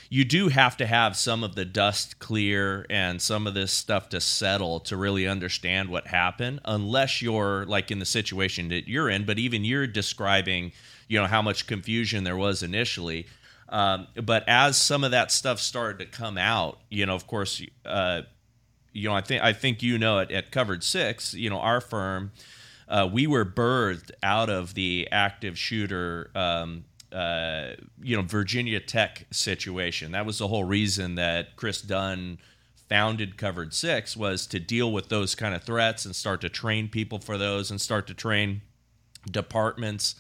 you 0.10 0.26
do 0.26 0.50
have 0.50 0.76
to 0.78 0.86
have 0.86 1.16
some 1.16 1.44
of 1.44 1.56
the 1.56 1.64
dust 1.64 2.20
clear 2.20 2.86
and 2.90 3.22
some 3.22 3.48
of 3.48 3.54
this 3.54 3.72
stuff 3.72 4.10
to 4.10 4.20
settle 4.20 4.82
to 4.82 4.98
really 4.98 5.26
understand 5.26 5.90
what 5.90 6.08
happened 6.08 6.60
unless 6.66 7.22
you're 7.22 7.66
like 7.66 7.92
in 7.92 8.00
the 8.00 8.06
situation 8.06 8.68
that 8.70 8.90
you're 8.90 9.10
in. 9.10 9.26
But 9.26 9.40
even 9.40 9.64
you're 9.64 9.88
describing 9.88 10.74
you 11.08 11.20
know 11.20 11.28
how 11.28 11.42
much 11.42 11.68
confusion 11.68 12.24
there 12.24 12.38
was 12.38 12.64
initially. 12.64 13.28
Um, 13.70 14.08
but 14.16 14.44
as 14.50 14.76
some 14.76 15.06
of 15.06 15.12
that 15.12 15.32
stuff 15.32 15.60
started 15.60 16.00
to 16.00 16.06
come 16.06 16.38
out 16.38 16.80
you 16.90 17.06
know 17.06 17.16
of 17.16 17.26
course 17.26 17.64
uh, 17.86 18.24
you 18.94 19.08
know 19.08 19.16
i 19.16 19.22
think 19.22 19.42
i 19.44 19.54
think 19.54 19.82
you 19.82 19.98
know 19.98 20.20
it 20.20 20.32
at 20.32 20.52
covered 20.52 20.84
six 20.84 21.34
you 21.34 21.50
know 21.50 21.60
our 21.60 21.82
firm 21.82 22.32
uh, 22.92 23.10
we 23.12 23.26
were 23.26 23.46
birthed 23.46 24.12
out 24.22 24.50
of 24.50 24.74
the 24.74 25.08
active 25.12 25.58
shooter 25.58 26.30
um, 26.36 26.84
uh, 27.12 27.72
you 28.02 28.16
know 28.16 28.22
Virginia 28.22 28.80
Tech 28.80 29.26
situation. 29.32 30.12
That 30.12 30.26
was 30.26 30.38
the 30.38 30.48
whole 30.48 30.66
reason 30.66 31.16
that 31.16 31.56
Chris 31.56 31.82
Dunn 31.82 32.38
founded 32.90 33.38
Covered 33.38 33.74
Six 33.74 34.18
was 34.18 34.46
to 34.48 34.60
deal 34.60 34.92
with 34.92 35.08
those 35.08 35.36
kind 35.36 35.56
of 35.56 35.64
threats 35.64 36.06
and 36.06 36.14
start 36.14 36.42
to 36.42 36.50
train 36.50 36.90
people 36.90 37.20
for 37.20 37.38
those 37.38 37.72
and 37.72 37.80
start 37.80 38.08
to 38.08 38.14
train 38.14 38.62
departments 39.30 40.16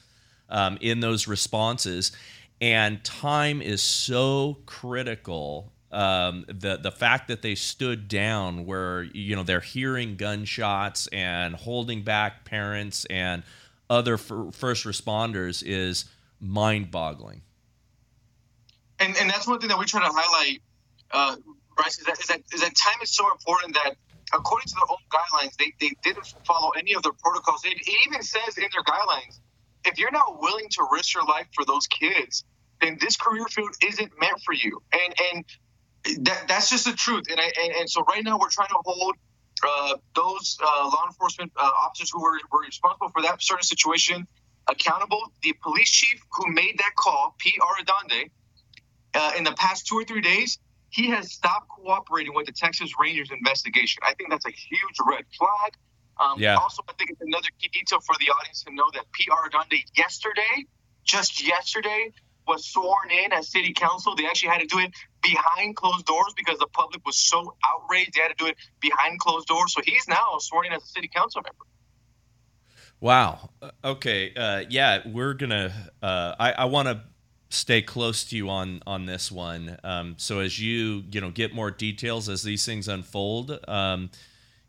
um, 0.50 0.78
in 0.80 1.02
those 1.02 1.28
responses. 1.28 2.14
And 2.62 3.04
time 3.04 3.62
is 3.62 3.82
so 3.82 4.60
critical. 4.66 5.74
Um, 5.92 6.46
the 6.48 6.78
the 6.78 6.92
fact 6.92 7.28
that 7.28 7.42
they 7.42 7.56
stood 7.56 8.08
down, 8.08 8.66
where 8.66 9.04
you 9.04 9.36
know 9.36 9.44
they're 9.44 9.60
hearing 9.60 10.16
gunshots 10.16 11.08
and 11.08 11.56
holding 11.56 12.04
back 12.04 12.46
parents 12.46 13.06
and 13.10 13.44
other 13.90 14.14
f- 14.14 14.54
first 14.54 14.86
responders, 14.86 15.62
is 15.66 16.06
mind-boggling. 16.40 17.42
And 19.00 19.18
and 19.18 19.30
that's 19.30 19.48
one 19.48 19.60
thing 19.60 19.70
that 19.70 19.78
we 19.80 19.86
try 19.86 20.00
to 20.02 20.14
highlight, 20.14 20.62
uh, 21.12 21.36
Bryce, 21.76 22.00
is 22.00 22.06
that, 22.06 22.20
is 22.20 22.28
that 22.28 22.42
is 22.54 22.62
that 22.62 22.76
time 22.76 23.02
is 23.02 23.12
so 23.12 23.30
important 23.32 23.74
that 23.76 23.96
according 24.34 24.68
to 24.68 24.76
their 24.76 24.90
own 24.90 24.98
guidelines, 25.10 25.56
they, 25.58 25.74
they 25.80 25.94
didn't 26.04 26.34
follow 26.46 26.70
any 26.70 26.94
of 26.94 27.04
their 27.04 27.12
protocols. 27.14 27.66
It, 27.66 27.74
it 27.74 28.08
even 28.08 28.22
says 28.22 28.58
in 28.58 28.64
their 28.72 28.84
guidelines, 28.84 29.40
if 29.86 29.98
you're 29.98 30.12
not 30.12 30.42
willing 30.42 30.70
to 30.70 30.88
risk 30.92 31.14
your 31.14 31.26
life 31.26 31.48
for 31.54 31.66
those 31.66 31.88
kids, 31.88 32.46
then 32.80 32.98
this 33.02 33.18
career 33.18 33.46
field 33.48 33.76
isn't 33.84 34.12
meant 34.20 34.40
for 34.46 34.54
you. 34.54 34.82
And 34.94 35.14
and 35.34 35.46
that 36.04 36.48
that's 36.48 36.70
just 36.70 36.86
the 36.86 36.94
truth. 36.94 37.26
And 37.30 37.40
I, 37.40 37.52
and, 37.64 37.74
and 37.82 37.90
so 37.90 38.02
right 38.04 38.24
now 38.24 38.38
we're 38.40 38.50
trying 38.50 38.70
to 38.70 38.80
hold 38.84 39.16
uh, 39.64 39.96
those 40.16 40.58
uh, 40.62 40.90
law 40.92 41.06
enforcement 41.08 41.52
uh, 41.56 41.70
officers 41.86 42.10
who 42.12 42.22
were, 42.22 42.40
were 42.52 42.62
responsible 42.62 43.10
for 43.10 43.22
that 43.22 43.42
certain 43.42 43.64
situation 43.64 44.28
accountable. 44.68 45.32
The 45.44 45.54
police 45.62 45.90
chief 45.90 46.22
who 46.32 46.52
made 46.52 46.78
that 46.78 46.96
call, 46.96 47.36
Pete 47.38 47.60
Arredondo, 47.60 48.30
uh, 49.14 49.32
in 49.38 49.44
the 49.44 49.52
past 49.54 49.88
two 49.88 49.96
or 49.96 50.04
three 50.04 50.22
days, 50.22 50.58
he 50.90 51.10
has 51.10 51.32
stopped 51.32 51.70
cooperating 51.70 52.34
with 52.34 52.48
the 52.48 52.52
Texas 52.52 52.92
Rangers 53.00 53.30
investigation. 53.32 54.02
I 54.06 54.14
think 54.16 54.30
that's 54.30 54.46
a 54.46 54.52
huge 54.52 54.98
red 55.08 55.24
flag. 55.38 55.74
Um, 56.20 56.40
yeah. 56.40 56.56
Also, 56.56 56.84
I 56.88 56.94
think 56.94 57.12
it's 57.12 57.22
another 57.22 57.48
key 57.60 57.70
detail 57.70 58.00
for 58.00 58.16
the 58.20 58.30
audience 58.30 58.64
to 58.64 58.74
know 58.74 58.90
that 58.94 59.06
Pete 59.12 59.30
Arredondo 59.30 59.78
yesterday, 59.98 60.66
just 61.04 61.46
yesterday, 61.46 62.12
was 62.48 62.66
sworn 62.66 63.10
in 63.10 63.32
as 63.34 63.50
city 63.50 63.74
council. 63.74 64.16
They 64.16 64.26
actually 64.26 64.50
had 64.50 64.62
to 64.62 64.68
do 64.68 64.80
it 64.80 64.92
behind 65.22 65.76
closed 65.76 66.06
doors 66.06 66.34
because 66.36 66.58
the 66.60 66.68
public 66.68 67.06
was 67.06 67.18
so 67.18 67.56
outraged. 67.66 68.14
They 68.16 68.22
had 68.22 68.30
to 68.30 68.36
do 68.36 68.48
it 68.48 68.56
behind 68.80 69.20
closed 69.20 69.48
doors. 69.48 69.74
So 69.74 69.82
he's 69.86 70.08
now 70.08 70.38
sworn 70.40 70.68
in 70.68 70.74
as 70.74 70.84
a 70.84 70.88
city 70.88 71.10
council 71.14 71.42
member. 71.42 71.66
Wow. 73.00 73.50
Uh, 73.62 73.72
okay. 73.84 74.34
Uh, 74.36 74.64
yeah, 74.70 75.00
we're 75.08 75.34
gonna. 75.34 75.74
Uh, 76.02 76.36
I, 76.40 76.52
I 76.54 76.66
want 76.66 76.88
to 76.88 77.02
stay 77.50 77.82
close 77.82 78.24
to 78.26 78.38
you 78.38 78.50
on 78.50 78.82
on 78.86 79.06
this 79.06 79.32
one. 79.32 79.78
Um, 79.84 80.16
so 80.18 80.40
as 80.40 80.60
you 80.60 81.04
you 81.12 81.20
know 81.20 81.32
get 81.32 81.54
more 81.54 81.72
details 81.72 82.30
as 82.30 82.44
these 82.44 82.66
things 82.66 82.88
unfold, 82.88 83.60
um, 83.68 84.12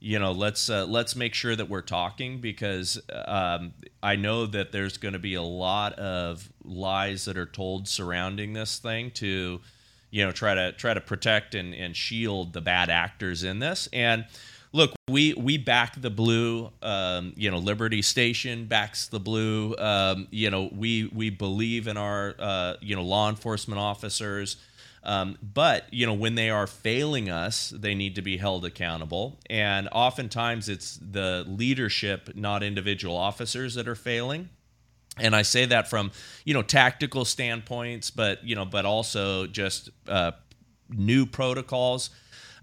you 0.01 0.19
know 0.19 0.33
let's 0.33 0.71
uh, 0.71 0.87
let's 0.87 1.15
make 1.15 1.35
sure 1.35 1.55
that 1.55 1.69
we're 1.69 1.83
talking 1.83 2.41
because 2.41 3.01
um, 3.27 3.75
I 4.03 4.17
know 4.17 4.47
that 4.47 4.73
there's 4.73 4.97
going 4.97 5.13
to 5.13 5.19
be 5.19 5.35
a 5.35 5.43
lot 5.43 5.93
of 5.95 6.51
lies 6.65 7.27
that 7.27 7.37
are 7.37 7.47
told 7.47 7.87
surrounding 7.87 8.55
this 8.55 8.79
thing 8.79 9.11
to 9.13 9.61
you 10.13 10.25
know 10.25 10.31
try 10.31 10.55
to 10.55 10.71
try 10.71 10.95
to 10.95 11.01
protect 11.01 11.57
and, 11.57 11.75
and 11.75 11.97
shield 11.97 12.53
the 12.53 12.61
bad 12.61 12.89
actors 12.89 13.43
in 13.43 13.59
this 13.59 13.89
and 13.93 14.25
look, 14.73 14.93
we 15.09 15.35
we 15.35 15.59
back 15.59 16.01
the 16.01 16.11
blue. 16.11 16.71
Um, 16.83 17.33
you 17.37 17.51
know, 17.51 17.59
Liberty 17.59 18.03
Station 18.03 18.67
backs 18.67 19.07
the 19.07 19.21
blue. 19.21 19.77
Um, 19.79 20.29
you 20.31 20.51
know, 20.51 20.71
we 20.73 21.11
we 21.13 21.31
believe 21.31 21.87
in 21.87 21.97
our 21.97 22.35
uh, 22.39 22.75
you 22.81 22.97
know 22.97 23.03
law 23.03 23.29
enforcement 23.29 23.79
officers. 23.79 24.57
Um, 25.05 25.37
but 25.43 25.93
you 25.93 26.07
know, 26.07 26.15
when 26.15 26.37
they 26.37 26.51
are 26.51 26.67
failing 26.67 27.29
us, 27.29 27.71
they 27.71 27.95
need 27.95 28.15
to 28.15 28.23
be 28.23 28.37
held 28.37 28.65
accountable. 28.65 29.39
And 29.51 29.89
oftentimes, 29.93 30.69
it's 30.69 30.99
the 30.99 31.45
leadership, 31.49 32.31
not 32.37 32.63
individual 32.63 33.17
officers, 33.17 33.75
that 33.75 33.89
are 33.89 33.97
failing. 33.97 34.49
And 35.19 35.37
I 35.37 35.43
say 35.43 35.67
that 35.67 35.89
from 35.89 36.11
you 36.45 36.55
know 36.55 36.63
tactical 36.63 37.25
standpoints, 37.25 38.11
but 38.11 38.45
you 38.45 38.55
know, 38.55 38.65
but 38.65 38.87
also 38.87 39.47
just 39.47 39.91
uh, 40.09 40.33
new 40.89 41.27
protocols 41.27 42.11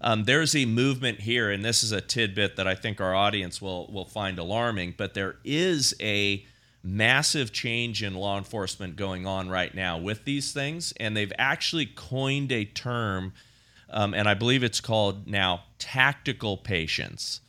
um, 0.00 0.24
there's 0.24 0.56
a 0.56 0.64
movement 0.64 1.20
here, 1.20 1.50
and 1.50 1.64
this 1.64 1.82
is 1.82 1.92
a 1.92 2.00
tidbit 2.00 2.56
that 2.56 2.66
I 2.66 2.74
think 2.74 3.00
our 3.00 3.14
audience 3.14 3.60
will 3.60 3.86
will 3.92 4.06
find 4.06 4.38
alarming. 4.38 4.94
But 4.96 5.14
there 5.14 5.36
is 5.44 5.94
a 6.00 6.44
massive 6.82 7.52
change 7.52 8.02
in 8.02 8.14
law 8.14 8.38
enforcement 8.38 8.96
going 8.96 9.26
on 9.26 9.50
right 9.50 9.74
now 9.74 9.98
with 9.98 10.24
these 10.24 10.52
things, 10.52 10.94
and 10.98 11.14
they've 11.16 11.32
actually 11.38 11.86
coined 11.86 12.50
a 12.50 12.64
term, 12.64 13.34
um, 13.90 14.14
and 14.14 14.26
I 14.26 14.32
believe 14.32 14.62
it's 14.62 14.80
called 14.80 15.26
now 15.26 15.64
tactical 15.78 16.56
patience. 16.56 17.40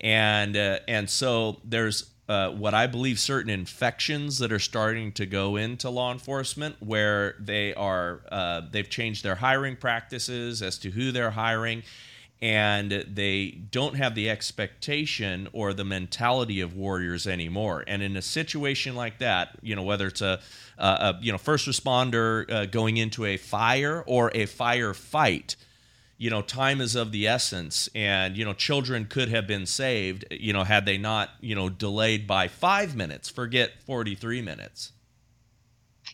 And 0.00 0.56
uh, 0.56 0.78
and 0.88 1.10
so 1.10 1.60
there's 1.62 2.10
uh, 2.32 2.50
what 2.50 2.72
I 2.72 2.86
believe 2.86 3.20
certain 3.20 3.50
infections 3.50 4.38
that 4.38 4.52
are 4.52 4.58
starting 4.58 5.12
to 5.12 5.26
go 5.26 5.56
into 5.56 5.90
law 5.90 6.12
enforcement, 6.12 6.76
where 6.80 7.34
they 7.38 7.74
are 7.74 8.20
uh, 8.32 8.62
they've 8.70 8.88
changed 8.88 9.22
their 9.22 9.34
hiring 9.34 9.76
practices 9.76 10.62
as 10.62 10.78
to 10.78 10.90
who 10.90 11.12
they're 11.12 11.32
hiring, 11.32 11.82
and 12.40 12.90
they 13.06 13.50
don't 13.70 13.96
have 13.96 14.14
the 14.14 14.30
expectation 14.30 15.46
or 15.52 15.74
the 15.74 15.84
mentality 15.84 16.62
of 16.62 16.74
warriors 16.74 17.26
anymore. 17.26 17.84
And 17.86 18.02
in 18.02 18.16
a 18.16 18.22
situation 18.22 18.96
like 18.96 19.18
that, 19.18 19.50
you 19.60 19.76
know 19.76 19.82
whether 19.82 20.06
it's 20.06 20.22
a, 20.22 20.40
a, 20.78 20.86
a 20.86 21.18
you 21.20 21.32
know 21.32 21.38
first 21.38 21.68
responder 21.68 22.50
uh, 22.50 22.64
going 22.64 22.96
into 22.96 23.26
a 23.26 23.36
fire 23.36 24.02
or 24.06 24.28
a 24.28 24.46
firefight 24.46 25.56
you 26.22 26.30
know 26.30 26.40
time 26.40 26.80
is 26.80 26.94
of 26.94 27.10
the 27.10 27.26
essence. 27.26 27.88
And 27.96 28.36
you 28.36 28.44
know 28.44 28.52
children 28.52 29.06
could 29.06 29.28
have 29.28 29.48
been 29.48 29.66
saved 29.66 30.24
you 30.30 30.52
know 30.52 30.62
had 30.62 30.86
they 30.86 30.96
not 30.96 31.30
you 31.40 31.56
know 31.56 31.68
delayed 31.68 32.28
by 32.28 32.46
five 32.46 32.94
minutes. 32.94 33.28
Forget 33.28 33.72
43 33.84 34.40
minutes. 34.40 34.92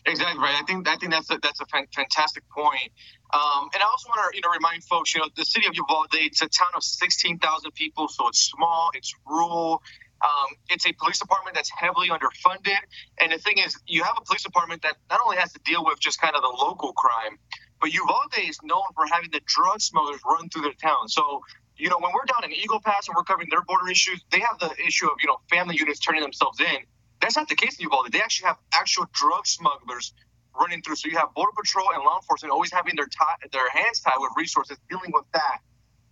Exactly 0.07 0.41
right. 0.41 0.55
I 0.59 0.63
think 0.65 0.87
i 0.87 0.95
think 0.95 1.11
that's 1.11 1.29
a, 1.29 1.37
that's 1.37 1.61
a 1.61 1.65
fantastic 1.93 2.43
point. 2.49 2.91
Um, 3.31 3.69
and 3.71 3.83
i 3.83 3.85
also 3.85 4.09
want 4.09 4.31
to 4.31 4.35
you 4.35 4.41
know 4.41 4.49
remind 4.49 4.83
folks 4.83 5.13
you 5.13 5.21
know 5.21 5.27
the 5.35 5.45
city 5.45 5.67
of 5.67 5.75
uvalde 5.75 6.07
it's 6.13 6.41
a 6.41 6.49
town 6.49 6.69
of 6.75 6.83
16000 6.83 7.71
people 7.73 8.07
so 8.07 8.27
it's 8.29 8.39
small 8.39 8.89
it's 8.95 9.13
rural. 9.27 9.83
Um, 10.21 10.49
it's 10.69 10.85
a 10.85 10.91
police 10.91 11.17
department 11.17 11.55
that's 11.55 11.69
heavily 11.69 12.09
underfunded. 12.09 12.81
And 13.21 13.31
the 13.31 13.37
thing 13.37 13.57
is 13.57 13.77
you 13.87 14.03
have 14.03 14.15
a 14.17 14.25
police 14.25 14.43
department 14.43 14.81
that 14.81 14.97
not 15.09 15.21
only 15.23 15.37
has 15.37 15.53
to 15.53 15.59
deal 15.63 15.85
with 15.85 15.97
just 16.01 16.19
kind 16.19 16.35
of 16.35 16.41
the 16.41 16.49
local 16.49 16.91
crime 16.91 17.37
but 17.79 17.93
Uvalde 17.93 18.33
is 18.39 18.59
known 18.63 18.83
for 18.95 19.05
having 19.11 19.29
the 19.31 19.41
drug 19.45 19.81
smugglers 19.81 20.19
run 20.25 20.49
through 20.49 20.63
their 20.63 20.73
town. 20.73 21.07
So, 21.07 21.41
you 21.77 21.89
know, 21.89 21.97
when 21.99 22.11
we're 22.13 22.25
down 22.25 22.43
in 22.43 22.51
Eagle 22.53 22.79
Pass 22.79 23.07
and 23.07 23.15
we're 23.15 23.23
covering 23.23 23.47
their 23.49 23.61
border 23.61 23.89
issues, 23.89 24.21
they 24.31 24.39
have 24.39 24.59
the 24.59 24.71
issue 24.85 25.07
of, 25.07 25.13
you 25.21 25.27
know, 25.27 25.37
family 25.49 25.77
units 25.77 25.99
turning 25.99 26.21
themselves 26.21 26.59
in. 26.59 26.77
That's 27.21 27.35
not 27.35 27.47
the 27.47 27.55
case 27.55 27.77
in 27.77 27.83
Uvalde. 27.83 28.11
They 28.11 28.21
actually 28.21 28.47
have 28.47 28.57
actual 28.73 29.05
drug 29.13 29.47
smugglers 29.47 30.13
running 30.59 30.81
through. 30.81 30.95
So 30.95 31.09
you 31.09 31.17
have 31.17 31.33
Border 31.33 31.51
Patrol 31.55 31.87
and 31.93 32.03
law 32.03 32.17
enforcement 32.17 32.51
always 32.51 32.71
having 32.71 32.95
their 32.95 33.07
tie, 33.07 33.35
their 33.51 33.69
hands 33.69 34.01
tied 34.01 34.17
with 34.17 34.31
resources 34.35 34.77
dealing 34.89 35.11
with 35.13 35.25
that. 35.33 35.59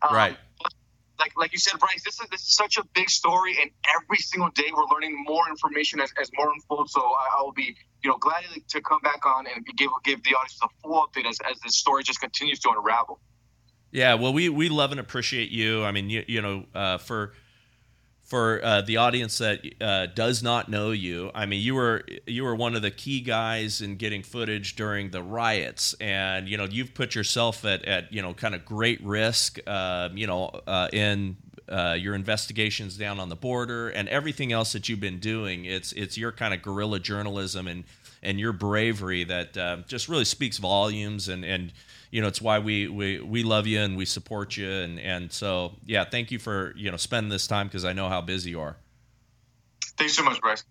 Um, 0.01 0.15
right. 0.15 0.37
Like, 1.19 1.35
like 1.35 1.51
you 1.51 1.57
said, 1.57 1.79
Bryce, 1.79 2.03
this 2.03 2.21
is, 2.21 2.27
this 2.29 2.41
is 2.41 2.53
such 2.53 2.77
a 2.77 2.83
big 2.93 3.09
story, 3.09 3.57
and 3.59 3.71
every 3.95 4.19
single 4.19 4.51
day 4.51 4.69
we're 4.71 4.85
learning 4.85 5.15
more 5.25 5.49
information 5.49 5.99
as, 5.99 6.13
as 6.21 6.29
more 6.37 6.53
unfolds. 6.53 6.93
So 6.93 7.01
I, 7.01 7.39
I 7.39 7.41
will 7.41 7.53
be 7.53 7.75
you 8.03 8.09
know, 8.09 8.17
glad 8.17 8.43
to 8.67 8.81
come 8.81 8.99
back 9.01 9.25
on 9.25 9.45
and 9.47 9.65
give 9.75 9.89
give 10.03 10.23
the 10.23 10.31
audience 10.31 10.59
a 10.63 10.67
full 10.81 11.05
update 11.05 11.27
as, 11.27 11.39
as 11.49 11.59
this 11.61 11.75
story 11.75 12.03
just 12.03 12.21
continues 12.21 12.59
to 12.59 12.69
unravel. 12.69 13.19
Yeah, 13.91 14.15
well, 14.15 14.33
we 14.33 14.49
we 14.49 14.69
love 14.69 14.91
and 14.91 14.99
appreciate 14.99 15.49
you. 15.49 15.83
I 15.83 15.91
mean, 15.91 16.09
you, 16.09 16.23
you 16.27 16.41
know, 16.41 16.65
uh, 16.75 16.97
for 16.97 17.33
for 18.23 18.63
uh, 18.63 18.81
the 18.81 18.97
audience 18.97 19.37
that 19.37 19.61
uh, 19.79 20.07
does 20.07 20.43
not 20.43 20.69
know 20.69 20.91
you, 20.91 21.31
I 21.33 21.45
mean, 21.45 21.61
you 21.61 21.75
were 21.75 22.03
you 22.25 22.43
were 22.43 22.55
one 22.55 22.75
of 22.75 22.81
the 22.81 22.91
key 22.91 23.21
guys 23.21 23.81
in 23.81 23.95
getting 23.95 24.23
footage 24.23 24.75
during 24.75 25.11
the 25.11 25.23
riots, 25.23 25.95
and 26.01 26.47
you 26.47 26.57
know, 26.57 26.65
you've 26.65 26.93
put 26.93 27.15
yourself 27.15 27.63
at, 27.65 27.85
at 27.85 28.11
you 28.11 28.21
know 28.21 28.33
kind 28.33 28.53
of 28.53 28.65
great 28.65 29.01
risk, 29.03 29.65
um, 29.67 30.17
you 30.17 30.27
know, 30.27 30.47
uh, 30.67 30.89
in 30.91 31.37
uh, 31.69 31.95
your 31.99 32.15
investigations 32.15 32.97
down 32.97 33.19
on 33.19 33.29
the 33.29 33.35
border 33.35 33.89
and 33.89 34.07
everything 34.09 34.51
else 34.51 34.73
that 34.73 34.87
you've 34.87 34.99
been 34.99 35.19
doing. 35.19 35.65
It's 35.65 35.91
it's 35.93 36.17
your 36.17 36.31
kind 36.31 36.53
of 36.53 36.61
guerrilla 36.61 36.99
journalism 36.99 37.67
and 37.67 37.83
and 38.23 38.39
your 38.39 38.53
bravery 38.53 39.23
that 39.25 39.57
uh, 39.57 39.77
just 39.87 40.09
really 40.09 40.25
speaks 40.25 40.57
volumes 40.57 41.27
and 41.27 41.45
and 41.45 41.73
you 42.11 42.21
know 42.21 42.27
it's 42.27 42.41
why 42.41 42.59
we 42.59 42.87
we 42.87 43.19
we 43.19 43.43
love 43.43 43.67
you 43.67 43.79
and 43.79 43.97
we 43.97 44.05
support 44.05 44.57
you 44.57 44.69
and 44.69 44.99
and 44.99 45.31
so 45.31 45.73
yeah 45.85 46.03
thank 46.03 46.31
you 46.31 46.39
for 46.39 46.73
you 46.75 46.89
know 46.89 46.97
spending 46.97 47.29
this 47.29 47.47
time 47.47 47.67
because 47.67 47.85
I 47.85 47.93
know 47.93 48.09
how 48.09 48.21
busy 48.21 48.51
you 48.51 48.61
are. 48.61 48.77
Thanks 49.97 50.13
so 50.13 50.23
much, 50.23 50.39
Bryce. 50.41 50.63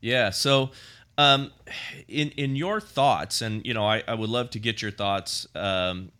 Yeah. 0.00 0.30
So, 0.30 0.70
um, 1.16 1.50
in 2.06 2.30
in 2.30 2.54
your 2.54 2.80
thoughts, 2.80 3.42
and 3.42 3.64
you 3.66 3.74
know, 3.74 3.84
I, 3.84 4.02
I 4.06 4.14
would 4.14 4.30
love 4.30 4.50
to 4.50 4.58
get 4.58 4.82
your 4.82 4.90
thoughts. 4.90 5.46
Um, 5.54 6.12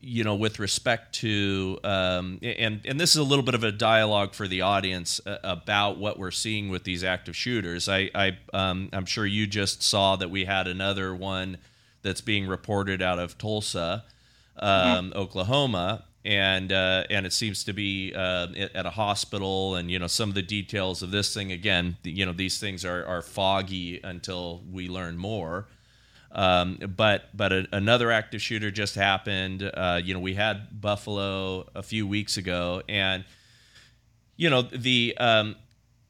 you 0.00 0.22
know, 0.22 0.36
with 0.36 0.58
respect 0.58 1.16
to, 1.16 1.78
um, 1.82 2.38
and 2.42 2.80
and 2.84 3.00
this 3.00 3.10
is 3.10 3.16
a 3.16 3.24
little 3.24 3.44
bit 3.44 3.54
of 3.54 3.64
a 3.64 3.72
dialogue 3.72 4.34
for 4.34 4.46
the 4.46 4.60
audience 4.60 5.20
uh, 5.26 5.38
about 5.42 5.98
what 5.98 6.18
we're 6.18 6.30
seeing 6.30 6.68
with 6.68 6.84
these 6.84 7.02
active 7.02 7.34
shooters. 7.34 7.88
I, 7.88 8.10
I 8.14 8.38
um, 8.52 8.88
I'm 8.92 9.06
sure 9.06 9.26
you 9.26 9.46
just 9.46 9.82
saw 9.82 10.16
that 10.16 10.30
we 10.30 10.44
had 10.44 10.68
another 10.68 11.14
one 11.14 11.58
that's 12.02 12.20
being 12.20 12.46
reported 12.46 13.02
out 13.02 13.18
of 13.18 13.38
Tulsa, 13.38 14.04
um, 14.58 15.10
mm-hmm. 15.10 15.18
Oklahoma, 15.18 16.04
and 16.26 16.72
uh, 16.72 17.04
and 17.08 17.24
it 17.24 17.32
seems 17.32 17.64
to 17.64 17.72
be 17.72 18.12
uh, 18.14 18.48
at 18.74 18.84
a 18.84 18.90
hospital 18.90 19.76
and 19.76 19.90
you 19.90 19.98
know 19.98 20.08
some 20.08 20.28
of 20.28 20.34
the 20.34 20.42
details 20.42 21.02
of 21.02 21.12
this 21.12 21.32
thing 21.32 21.52
again 21.52 21.96
you 22.02 22.26
know 22.26 22.32
these 22.32 22.58
things 22.58 22.84
are, 22.84 23.06
are 23.06 23.22
foggy 23.22 24.00
until 24.02 24.60
we 24.70 24.88
learn 24.88 25.16
more 25.16 25.68
um, 26.32 26.78
but 26.96 27.36
but 27.36 27.52
a, 27.52 27.68
another 27.72 28.10
active 28.10 28.42
shooter 28.42 28.70
just 28.70 28.94
happened 28.94 29.62
uh, 29.62 30.00
you 30.02 30.14
know 30.14 30.20
we 30.20 30.34
had 30.34 30.80
Buffalo 30.80 31.68
a 31.74 31.82
few 31.82 32.06
weeks 32.06 32.36
ago 32.36 32.82
and 32.88 33.24
you 34.36 34.50
know 34.50 34.62
the 34.62 35.16
um, 35.18 35.56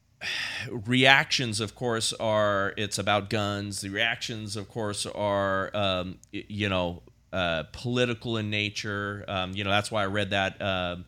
reactions 0.71 1.59
of 1.59 1.75
course 1.75 2.13
are 2.13 2.73
it's 2.77 2.97
about 2.97 3.29
guns 3.29 3.81
the 3.81 3.89
reactions 3.89 4.55
of 4.55 4.67
course 4.67 5.05
are 5.05 5.75
um, 5.75 6.17
you 6.31 6.69
know 6.69 7.01
uh, 7.33 7.63
political 7.71 8.37
in 8.37 8.49
nature. 8.49 9.25
Um, 9.27 9.53
you 9.53 9.63
know, 9.63 9.69
that's 9.69 9.91
why 9.91 10.03
I 10.03 10.05
read 10.07 10.31
that, 10.31 10.61
um, 10.61 11.05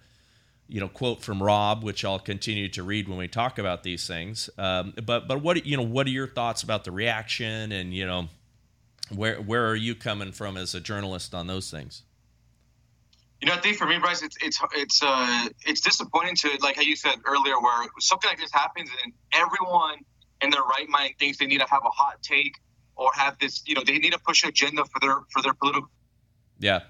you 0.67 0.79
know, 0.79 0.87
quote 0.87 1.21
from 1.23 1.41
Rob, 1.41 1.83
which 1.83 2.05
I'll 2.05 2.19
continue 2.19 2.69
to 2.69 2.83
read 2.83 3.07
when 3.07 3.17
we 3.17 3.27
talk 3.27 3.57
about 3.57 3.83
these 3.83 4.05
things. 4.05 4.49
Um, 4.57 4.93
but 5.03 5.27
but 5.27 5.41
what 5.41 5.65
you 5.65 5.77
know, 5.77 5.83
what 5.83 6.07
are 6.07 6.11
your 6.11 6.27
thoughts 6.27 6.61
about 6.61 6.83
the 6.83 6.91
reaction, 6.91 7.71
and 7.71 7.93
you 7.93 8.05
know, 8.05 8.27
where 9.13 9.35
where 9.37 9.67
are 9.67 9.75
you 9.75 9.95
coming 9.95 10.31
from 10.31 10.57
as 10.57 10.75
a 10.75 10.79
journalist 10.79 11.33
on 11.33 11.47
those 11.47 11.69
things? 11.69 12.03
You 13.41 13.47
know, 13.47 13.53
I 13.53 13.57
think 13.61 13.77
for 13.77 13.85
me, 13.85 13.97
Bryce, 13.99 14.21
it's 14.21 14.37
it's 14.41 14.59
it's 14.75 15.01
uh 15.03 15.47
it's 15.65 15.81
disappointing 15.81 16.35
to 16.37 16.57
like 16.61 16.75
how 16.75 16.81
you 16.81 16.95
said 16.95 17.15
earlier, 17.25 17.59
where 17.59 17.87
something 17.99 18.29
like 18.29 18.39
this 18.39 18.51
happens 18.51 18.89
and 19.03 19.13
everyone 19.33 19.97
in 20.41 20.49
their 20.49 20.63
right 20.63 20.87
mind 20.89 21.13
thinks 21.19 21.37
they 21.37 21.45
need 21.45 21.59
to 21.61 21.67
have 21.69 21.83
a 21.85 21.89
hot 21.89 22.21
take 22.21 22.55
or 22.95 23.09
have 23.13 23.37
this, 23.39 23.63
you 23.65 23.75
know, 23.75 23.83
they 23.85 23.97
need 23.97 24.11
to 24.11 24.19
push 24.19 24.43
agenda 24.43 24.83
for 24.85 24.99
their 24.99 25.19
for 25.31 25.41
their 25.41 25.53
political 25.53 25.89
yeah. 26.59 26.81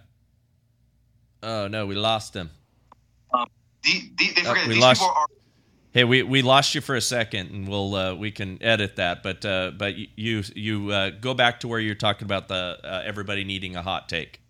Oh 1.41 1.67
no, 1.67 1.85
we 1.85 1.95
lost 1.95 2.35
him. 2.35 2.49
Um, 3.33 3.45
the, 3.83 4.11
the, 4.17 4.33
they 4.33 4.41
oh, 4.41 4.49
forget, 4.49 4.67
we 4.67 4.79
lost. 4.79 5.01
Are- 5.01 5.27
hey, 5.91 6.03
we, 6.03 6.23
we 6.23 6.41
lost 6.41 6.75
you 6.75 6.81
for 6.81 6.95
a 6.95 7.01
second, 7.01 7.51
and 7.51 7.67
we'll 7.67 7.95
uh, 7.95 8.15
we 8.15 8.31
can 8.31 8.61
edit 8.61 8.95
that. 8.97 9.23
But 9.23 9.45
uh, 9.45 9.71
but 9.77 9.95
you 10.17 10.43
you 10.55 10.91
uh, 10.91 11.09
go 11.11 11.33
back 11.33 11.59
to 11.61 11.67
where 11.67 11.79
you're 11.79 11.95
talking 11.95 12.25
about 12.25 12.47
the 12.47 12.79
uh, 12.83 13.03
everybody 13.05 13.43
needing 13.43 13.75
a 13.75 13.81
hot 13.81 14.09
take. 14.09 14.41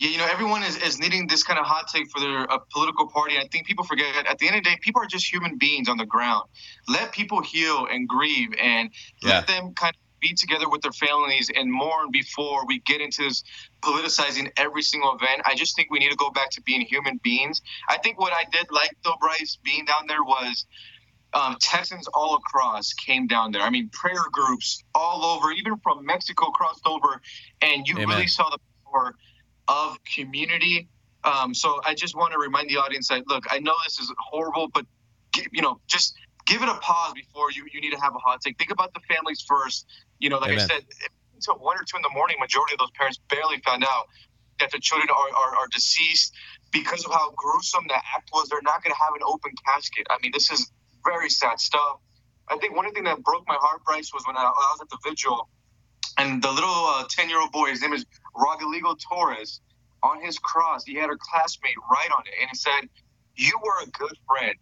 Yeah, 0.00 0.10
you 0.10 0.18
know, 0.18 0.26
everyone 0.26 0.64
is, 0.64 0.76
is 0.82 0.98
needing 0.98 1.28
this 1.28 1.44
kind 1.44 1.58
of 1.58 1.66
hot 1.66 1.86
take 1.86 2.10
for 2.10 2.18
their 2.20 2.50
uh, 2.50 2.58
political 2.72 3.06
party. 3.06 3.38
I 3.38 3.46
think 3.46 3.66
people 3.66 3.84
forget 3.84 4.26
at 4.26 4.38
the 4.38 4.48
end 4.48 4.56
of 4.56 4.64
the 4.64 4.70
day, 4.70 4.76
people 4.80 5.00
are 5.00 5.06
just 5.06 5.32
human 5.32 5.56
beings 5.56 5.88
on 5.88 5.96
the 5.96 6.06
ground. 6.06 6.48
Let 6.88 7.12
people 7.12 7.40
heal 7.42 7.86
and 7.90 8.08
grieve, 8.08 8.52
and 8.60 8.90
yeah. 9.22 9.30
let 9.30 9.46
them 9.46 9.72
kind 9.74 9.94
of 9.94 10.03
be 10.24 10.32
together 10.32 10.68
with 10.70 10.80
their 10.80 10.92
families 10.92 11.50
and 11.54 11.70
mourn 11.70 12.10
before 12.10 12.64
we 12.66 12.78
get 12.80 13.02
into 13.02 13.22
this 13.24 13.44
politicizing 13.82 14.50
every 14.56 14.82
single 14.82 15.14
event. 15.14 15.42
I 15.44 15.54
just 15.54 15.76
think 15.76 15.90
we 15.90 15.98
need 15.98 16.10
to 16.10 16.16
go 16.16 16.30
back 16.30 16.50
to 16.52 16.62
being 16.62 16.80
human 16.80 17.20
beings. 17.22 17.60
I 17.90 17.98
think 17.98 18.18
what 18.18 18.32
I 18.32 18.44
did 18.50 18.66
like 18.70 18.96
though, 19.04 19.16
Bryce, 19.20 19.58
being 19.62 19.84
down 19.84 20.06
there 20.08 20.24
was 20.24 20.64
um, 21.34 21.56
Texans 21.60 22.08
all 22.14 22.36
across 22.36 22.94
came 22.94 23.26
down 23.26 23.52
there. 23.52 23.60
I 23.60 23.68
mean, 23.68 23.90
prayer 23.92 24.24
groups 24.32 24.82
all 24.94 25.24
over, 25.24 25.52
even 25.52 25.76
from 25.82 26.06
Mexico 26.06 26.46
crossed 26.46 26.86
over, 26.86 27.20
and 27.60 27.86
you 27.86 27.96
Amen. 27.96 28.08
really 28.08 28.26
saw 28.26 28.48
the 28.48 28.58
power 28.86 29.14
of 29.68 29.98
community. 30.04 30.88
Um, 31.24 31.52
so 31.52 31.80
I 31.84 31.94
just 31.94 32.14
want 32.16 32.32
to 32.32 32.38
remind 32.38 32.70
the 32.70 32.76
audience 32.76 33.08
that 33.08 33.26
look, 33.26 33.44
I 33.50 33.58
know 33.58 33.74
this 33.84 33.98
is 33.98 34.10
horrible, 34.18 34.68
but 34.68 34.86
you 35.52 35.60
know, 35.60 35.80
just 35.86 36.14
give 36.46 36.62
it 36.62 36.68
a 36.68 36.74
pause 36.74 37.14
before 37.14 37.50
you, 37.50 37.66
you 37.72 37.80
need 37.80 37.90
to 37.90 38.00
have 38.00 38.14
a 38.14 38.18
hot 38.18 38.40
take. 38.40 38.58
Think 38.58 38.70
about 38.70 38.92
the 38.94 39.00
families 39.08 39.44
first. 39.46 39.86
You 40.18 40.30
know, 40.30 40.38
like 40.38 40.52
Amen. 40.52 40.64
I 40.70 40.74
said, 40.74 40.84
until 41.34 41.54
one 41.56 41.76
or 41.76 41.84
two 41.84 41.96
in 41.96 42.02
the 42.02 42.14
morning, 42.14 42.36
majority 42.40 42.74
of 42.74 42.78
those 42.78 42.92
parents 42.92 43.18
barely 43.28 43.60
found 43.60 43.84
out 43.84 44.06
that 44.60 44.70
the 44.70 44.78
children 44.78 45.08
are, 45.10 45.36
are, 45.36 45.56
are 45.56 45.68
deceased 45.68 46.32
because 46.70 47.04
of 47.04 47.12
how 47.12 47.32
gruesome 47.32 47.84
the 47.88 47.94
act 47.94 48.30
was. 48.32 48.48
They're 48.48 48.62
not 48.62 48.82
going 48.82 48.94
to 48.94 49.00
have 49.00 49.14
an 49.14 49.22
open 49.26 49.52
casket. 49.66 50.06
I 50.10 50.18
mean, 50.22 50.32
this 50.32 50.50
is 50.50 50.70
very 51.04 51.28
sad 51.28 51.60
stuff. 51.60 51.98
I 52.48 52.56
think 52.58 52.76
one 52.76 52.90
thing 52.92 53.04
that 53.04 53.22
broke 53.22 53.44
my 53.48 53.56
heart, 53.58 53.84
Bryce, 53.84 54.12
was 54.12 54.24
when 54.26 54.36
I, 54.36 54.42
I 54.42 54.44
was 54.44 54.80
at 54.82 54.88
the 54.90 54.98
vigil, 55.02 55.48
and 56.18 56.42
the 56.42 56.52
little 56.52 56.70
uh, 56.70 57.04
year 57.26 57.40
old 57.40 57.52
boy, 57.52 57.70
his 57.70 57.80
name 57.80 57.94
is 57.94 58.04
Rogelio 58.36 58.96
Torres, 59.00 59.60
on 60.02 60.20
his 60.20 60.38
cross, 60.38 60.84
he 60.84 60.94
had 60.94 61.08
a 61.08 61.16
classmate 61.18 61.76
write 61.90 62.10
on 62.16 62.22
it, 62.26 62.34
and 62.42 62.50
it 62.52 62.56
said, 62.56 62.88
"You 63.34 63.58
were 63.62 63.82
a 63.82 63.86
good 63.86 64.16
friend." 64.28 64.54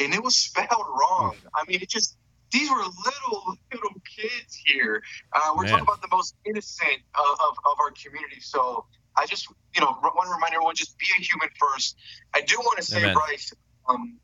and 0.00 0.14
it 0.14 0.22
was 0.22 0.36
spelled 0.36 0.86
wrong. 0.88 1.34
I 1.54 1.64
mean, 1.66 1.82
it 1.82 1.88
just 1.88 2.16
these 2.50 2.70
were 2.70 2.76
little 2.76 3.56
little 3.72 3.94
kids 4.16 4.60
here. 4.64 5.02
Uh, 5.32 5.52
we're 5.56 5.64
Man. 5.64 5.72
talking 5.72 5.84
about 5.84 6.02
the 6.02 6.08
most 6.10 6.34
innocent 6.44 6.98
of, 7.14 7.38
of, 7.40 7.56
of, 7.64 7.80
our 7.80 7.90
community. 7.90 8.40
So 8.40 8.86
I 9.16 9.26
just 9.26 9.48
you 9.74 9.80
know 9.80 9.98
want 10.02 10.28
to 10.28 10.34
remind 10.34 10.54
everyone 10.54 10.74
just 10.74 10.98
be 10.98 11.06
a 11.18 11.22
human 11.22 11.48
first. 11.58 11.96
I 12.34 12.40
do 12.40 12.56
want 12.58 12.78
to 12.78 12.84
say, 12.84 12.98
Amen. 12.98 13.14
Bryce. 13.14 13.52
Um, 13.88 14.18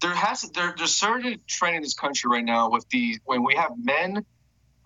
there 0.00 0.14
has 0.14 0.42
there, 0.54 0.74
there's 0.76 0.94
certain 0.94 1.40
trend 1.46 1.76
in 1.76 1.82
this 1.82 1.94
country 1.94 2.30
right 2.30 2.44
now 2.44 2.70
with 2.70 2.88
the 2.90 3.18
when 3.24 3.42
we 3.42 3.54
have 3.54 3.72
men 3.76 4.24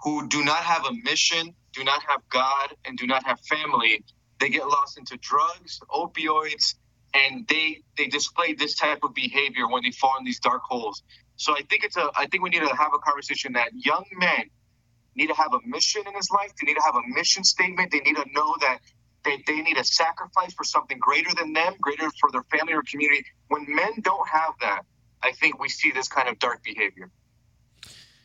who 0.03 0.27
do 0.29 0.45
not 0.45 0.59
have 0.59 0.85
a 0.87 0.93
mission, 1.05 1.55
do 1.73 1.85
not 1.85 2.03
have 2.09 2.23
God, 2.31 2.75
and 2.85 2.97
do 2.97 3.07
not 3.07 3.27
have 3.27 3.39
family. 3.41 4.05
They 4.39 4.49
get 4.49 4.67
lost 4.67 4.99
into 4.99 5.19
drugs, 5.19 5.81
opioids, 5.91 6.75
and 7.15 7.47
they 7.49 7.83
they 7.97 8.07
display 8.07 8.55
this 8.55 8.75
type 8.75 9.01
of 9.03 9.15
behavior 9.15 9.69
when 9.69 9.83
they 9.83 9.91
fall 9.91 10.17
in 10.19 10.25
these 10.25 10.41
dark 10.41 10.63
holes. 10.63 11.03
So 11.37 11.53
I 11.57 11.63
think 11.69 11.85
it's 11.85 11.97
a 11.97 12.11
I 12.17 12.27
think 12.27 12.43
we 12.43 12.51
need 12.51 12.61
to 12.61 12.75
have 12.75 12.93
a 12.95 12.99
conversation 12.99 13.55
that 13.55 13.71
young 13.75 14.05
men 14.17 14.51
need 15.15 15.29
to 15.29 15.35
have 15.35 15.53
a 15.53 15.59
mission 15.67 16.03
in 16.07 16.15
his 16.15 16.31
life. 16.31 16.53
They 16.61 16.67
need 16.67 16.77
to 16.77 16.83
have 16.83 16.95
a 16.95 17.03
mission 17.09 17.45
statement. 17.45 17.91
They 17.91 18.01
need 18.01 18.17
to 18.17 18.27
know 18.33 18.55
that 18.61 18.79
they, 19.25 19.43
they 19.47 19.61
need 19.61 19.77
a 19.77 19.85
sacrifice 19.85 20.55
for 20.55 20.65
something 20.65 20.99
greater 20.99 21.31
than 21.35 21.53
them, 21.53 21.75
greater 21.81 22.09
for 22.21 22.31
their 22.31 22.45
family 22.45 22.73
or 22.73 22.83
community. 22.83 23.25
When 23.49 23.67
men 23.69 24.01
don't 24.01 24.27
have 24.29 24.55
that, 24.61 24.83
I 25.23 25.33
think 25.33 25.59
we 25.59 25.69
see 25.69 25.91
this 25.91 26.09
kind 26.09 26.29
of 26.29 26.39
dark 26.39 26.63
behavior. 26.63 27.11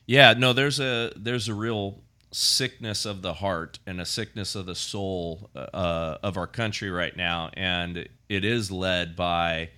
Yeah, 0.08 0.34
no, 0.34 0.54
there's 0.54 0.80
a 0.80 1.12
there's 1.16 1.48
a 1.48 1.54
real 1.54 2.04
sickness 2.36 3.06
of 3.06 3.22
the 3.22 3.36
heart 3.36 3.80
and 3.88 4.02
a 4.02 4.06
sickness 4.06 4.56
of 4.56 4.66
the 4.66 4.76
soul 4.76 5.50
uh, 5.56 6.18
of 6.22 6.36
our 6.36 6.48
country 6.48 6.90
right 6.90 7.16
now, 7.16 7.50
and 7.54 8.10
it 8.28 8.44
is 8.44 8.70
led 8.70 9.16
by 9.16 9.70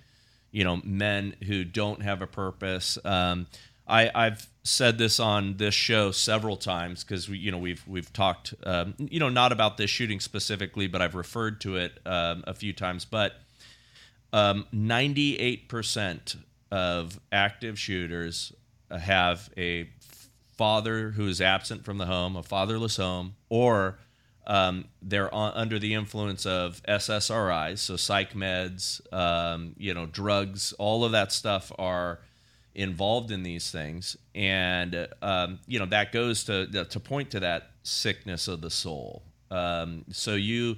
you 0.50 0.64
know 0.64 0.80
men 0.82 1.36
who 1.46 1.64
don't 1.64 2.02
have 2.02 2.20
a 2.20 2.26
purpose. 2.26 2.98
Um, 3.04 3.46
I, 3.86 4.10
I've 4.14 4.48
said 4.64 4.98
this 4.98 5.18
on 5.18 5.56
this 5.56 5.74
show 5.74 6.10
several 6.10 6.56
times 6.56 7.04
because 7.04 7.28
we, 7.28 7.38
you 7.38 7.50
know, 7.50 7.58
we've 7.58 7.82
we've 7.86 8.12
talked, 8.12 8.54
um, 8.64 8.94
you 8.98 9.20
know, 9.20 9.30
not 9.30 9.52
about 9.52 9.76
this 9.76 9.88
shooting 9.88 10.20
specifically, 10.20 10.88
but 10.88 11.00
I've 11.00 11.14
referred 11.14 11.60
to 11.62 11.76
it 11.76 11.98
um, 12.04 12.44
a 12.46 12.54
few 12.54 12.72
times. 12.72 13.04
But 13.04 13.32
um, 14.32 14.66
ninety-eight 14.72 15.68
percent 15.68 16.36
of 16.70 17.18
active 17.32 17.78
shooters 17.78 18.52
have 18.90 19.48
a 19.56 19.88
father 20.58 21.12
who 21.12 21.26
is 21.26 21.40
absent 21.40 21.84
from 21.84 21.96
the 21.96 22.06
home, 22.06 22.36
a 22.36 22.42
fatherless 22.42 22.98
home, 22.98 23.36
or 23.48 23.98
um, 24.46 24.86
they're 25.00 25.32
on, 25.32 25.52
under 25.54 25.78
the 25.78 25.94
influence 25.94 26.44
of 26.44 26.82
SSRIs, 26.88 27.78
so 27.78 27.96
psych 27.96 28.32
meds, 28.32 29.00
um, 29.12 29.74
you 29.78 29.94
know, 29.94 30.06
drugs, 30.06 30.72
all 30.74 31.04
of 31.04 31.12
that 31.12 31.32
stuff 31.32 31.70
are 31.78 32.18
involved 32.74 33.30
in 33.30 33.42
these 33.42 33.70
things, 33.70 34.16
and 34.34 35.08
um, 35.22 35.58
you 35.66 35.78
know 35.78 35.86
that 35.86 36.12
goes 36.12 36.44
to 36.44 36.66
to 36.84 37.00
point 37.00 37.30
to 37.30 37.40
that 37.40 37.70
sickness 37.82 38.48
of 38.48 38.60
the 38.60 38.70
soul. 38.70 39.22
Um, 39.50 40.04
so 40.10 40.34
you 40.34 40.76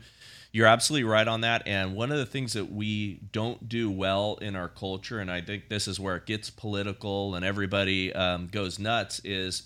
you're 0.52 0.66
absolutely 0.66 1.04
right 1.08 1.28
on 1.28 1.42
that. 1.42 1.62
And 1.66 1.94
one 1.94 2.10
of 2.12 2.18
the 2.18 2.26
things 2.26 2.52
that 2.54 2.72
we 2.72 3.20
don't 3.32 3.68
do 3.68 3.90
well 3.90 4.38
in 4.42 4.56
our 4.56 4.68
culture, 4.68 5.20
and 5.20 5.30
I 5.30 5.40
think 5.40 5.68
this 5.68 5.86
is 5.88 6.00
where 6.00 6.16
it 6.16 6.26
gets 6.26 6.50
political 6.50 7.34
and 7.34 7.44
everybody 7.44 8.12
um, 8.14 8.48
goes 8.48 8.78
nuts, 8.78 9.20
is 9.24 9.64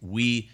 we 0.00 0.50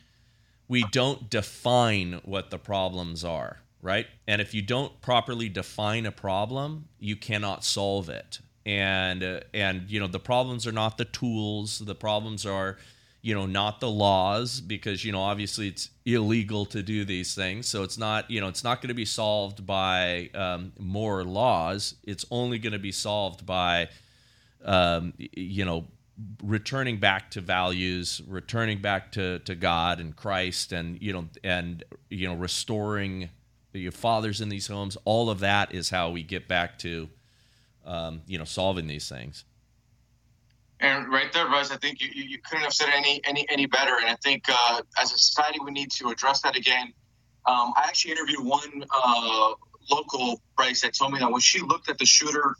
we 0.68 0.84
don't 0.84 1.28
define 1.30 2.20
what 2.24 2.50
the 2.50 2.58
problems 2.58 3.24
are, 3.24 3.60
right? 3.82 4.06
And 4.28 4.40
if 4.40 4.54
you 4.54 4.62
don't 4.62 5.00
properly 5.00 5.48
define 5.48 6.06
a 6.06 6.12
problem, 6.12 6.88
you 6.98 7.16
cannot 7.16 7.64
solve 7.64 8.08
it. 8.08 8.40
and 8.66 9.22
uh, 9.24 9.40
and 9.54 9.90
you 9.90 9.98
know 10.00 10.06
the 10.06 10.20
problems 10.20 10.66
are 10.66 10.72
not 10.72 10.98
the 10.98 11.04
tools 11.06 11.78
the 11.80 11.94
problems 11.94 12.44
are 12.46 12.76
you 13.22 13.34
know 13.34 13.46
not 13.46 13.80
the 13.80 13.90
laws 13.90 14.60
because 14.60 15.04
you 15.04 15.12
know 15.12 15.20
obviously 15.20 15.68
it's 15.68 15.90
illegal 16.04 16.64
to 16.66 16.82
do 16.82 17.04
these 17.04 17.34
things. 17.34 17.68
So 17.68 17.82
it's 17.82 17.98
not 17.98 18.30
you 18.30 18.40
know 18.40 18.48
it's 18.48 18.64
not 18.64 18.80
going 18.80 18.88
to 18.88 18.94
be 18.94 19.04
solved 19.04 19.66
by 19.66 20.30
um, 20.34 20.72
more 20.78 21.24
laws. 21.24 21.94
It's 22.04 22.24
only 22.30 22.58
going 22.58 22.72
to 22.72 22.78
be 22.78 22.92
solved 22.92 23.44
by 23.46 23.88
um, 24.64 25.14
you 25.18 25.64
know 25.64 25.86
returning 26.42 26.98
back 26.98 27.30
to 27.30 27.40
values 27.40 28.20
returning 28.26 28.78
back 28.78 29.10
to 29.10 29.38
to 29.38 29.54
god 29.54 30.00
and 30.00 30.14
christ 30.14 30.70
and 30.70 31.00
you 31.00 31.14
know 31.14 31.26
and 31.42 31.82
you 32.10 32.28
know 32.28 32.34
restoring 32.34 33.30
your 33.72 33.92
fathers 33.92 34.40
in 34.40 34.48
these 34.48 34.66
homes. 34.66 34.96
All 35.04 35.30
of 35.30 35.40
that 35.40 35.74
is 35.74 35.90
how 35.90 36.10
we 36.10 36.22
get 36.22 36.48
back 36.48 36.78
to 36.80 37.08
um, 37.84 38.22
you 38.26 38.38
know 38.38 38.44
solving 38.44 38.86
these 38.86 39.08
things 39.08 39.44
and 40.80 41.12
right 41.12 41.30
there, 41.32 41.46
Russ, 41.46 41.70
I 41.70 41.76
think 41.76 42.00
you, 42.00 42.08
you 42.14 42.38
couldn't 42.38 42.64
have 42.64 42.72
said 42.72 42.88
any 42.92 43.20
any 43.24 43.46
any 43.50 43.66
better. 43.66 43.96
And 44.00 44.08
I 44.08 44.16
think 44.16 44.44
uh, 44.48 44.80
as 45.00 45.12
a 45.12 45.18
society, 45.18 45.58
we 45.62 45.70
need 45.70 45.90
to 45.92 46.08
address 46.08 46.40
that 46.42 46.56
again. 46.56 46.92
Um, 47.46 47.72
I 47.76 47.84
actually 47.86 48.12
interviewed 48.12 48.44
one 48.44 48.84
uh, 48.90 49.52
local 49.90 50.40
Bryce 50.56 50.80
that 50.82 50.94
told 50.94 51.12
me 51.12 51.18
that 51.18 51.30
when 51.30 51.40
she 51.40 51.60
looked 51.60 51.90
at 51.90 51.98
the 51.98 52.06
shooter, 52.06 52.56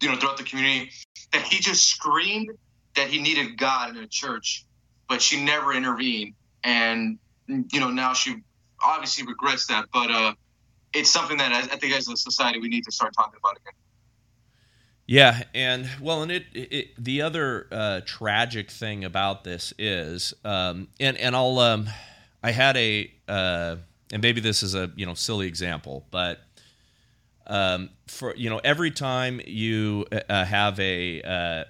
you 0.00 0.08
know, 0.08 0.16
throughout 0.16 0.38
the 0.38 0.44
community, 0.44 0.90
that 1.32 1.42
he 1.42 1.58
just 1.58 1.86
screamed 1.86 2.50
that 2.94 3.08
he 3.08 3.20
needed 3.20 3.58
God 3.58 3.96
in 3.96 4.02
a 4.02 4.06
church, 4.06 4.64
but 5.08 5.20
she 5.20 5.44
never 5.44 5.74
intervened. 5.74 6.34
And 6.64 7.18
you 7.48 7.80
know, 7.80 7.90
now 7.90 8.14
she 8.14 8.36
obviously 8.82 9.26
regrets 9.26 9.66
that. 9.66 9.86
But 9.92 10.10
uh, 10.10 10.34
it's 10.94 11.10
something 11.10 11.36
that 11.36 11.52
I, 11.52 11.60
I 11.60 11.76
think 11.76 11.92
as 11.92 12.08
a 12.08 12.16
society 12.16 12.60
we 12.60 12.68
need 12.68 12.84
to 12.84 12.92
start 12.92 13.12
talking 13.14 13.38
about 13.38 13.56
again. 13.56 13.74
Yeah, 15.06 15.44
and 15.54 15.88
well, 16.00 16.22
and 16.22 16.32
it, 16.32 16.46
it 16.52 16.88
the 17.02 17.22
other 17.22 17.68
uh, 17.70 18.00
tragic 18.04 18.70
thing 18.70 19.04
about 19.04 19.44
this 19.44 19.72
is, 19.78 20.34
um, 20.44 20.88
and 20.98 21.16
and 21.18 21.36
I'll 21.36 21.58
um, 21.60 21.88
I 22.42 22.50
had 22.50 22.76
a 22.76 23.12
uh, 23.28 23.76
and 24.12 24.20
maybe 24.20 24.40
this 24.40 24.64
is 24.64 24.74
a 24.74 24.90
you 24.96 25.06
know 25.06 25.14
silly 25.14 25.46
example, 25.46 26.04
but 26.10 26.40
um, 27.46 27.90
for 28.08 28.34
you 28.36 28.50
know 28.50 28.60
every 28.64 28.90
time 28.90 29.40
you 29.46 30.06
uh, 30.28 30.44
have 30.44 30.78
a 30.80 31.22
uh, 31.22 31.64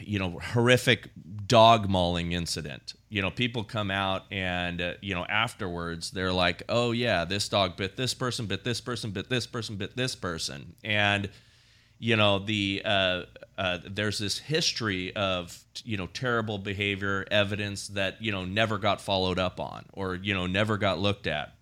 you 0.00 0.18
know 0.18 0.38
horrific 0.38 1.10
dog 1.46 1.88
mauling 1.88 2.32
incident, 2.32 2.94
you 3.08 3.22
know 3.22 3.30
people 3.30 3.64
come 3.64 3.90
out 3.90 4.24
and 4.30 4.80
uh, 4.80 4.92
you 5.00 5.14
know 5.14 5.24
afterwards 5.26 6.10
they're 6.10 6.32
like, 6.32 6.62
oh 6.68 6.92
yeah, 6.92 7.24
this 7.24 7.48
dog 7.48 7.76
bit 7.76 7.96
this 7.96 8.14
person, 8.14 8.46
bit 8.46 8.64
this 8.64 8.80
person, 8.80 9.10
bit 9.10 9.28
this 9.28 9.46
person, 9.46 9.76
bit 9.76 9.96
this 9.96 10.14
person, 10.14 10.74
and 10.84 11.28
you 11.98 12.16
know 12.16 12.38
the 12.38 12.82
uh, 12.84 13.22
uh, 13.58 13.78
there's 13.88 14.18
this 14.18 14.38
history 14.38 15.14
of 15.16 15.58
you 15.84 15.96
know 15.96 16.06
terrible 16.08 16.58
behavior 16.58 17.26
evidence 17.30 17.88
that 17.88 18.20
you 18.22 18.32
know 18.32 18.44
never 18.44 18.78
got 18.78 19.00
followed 19.00 19.38
up 19.38 19.60
on 19.60 19.84
or 19.92 20.14
you 20.14 20.34
know 20.34 20.46
never 20.46 20.76
got 20.76 20.98
looked 20.98 21.26
at. 21.26 21.52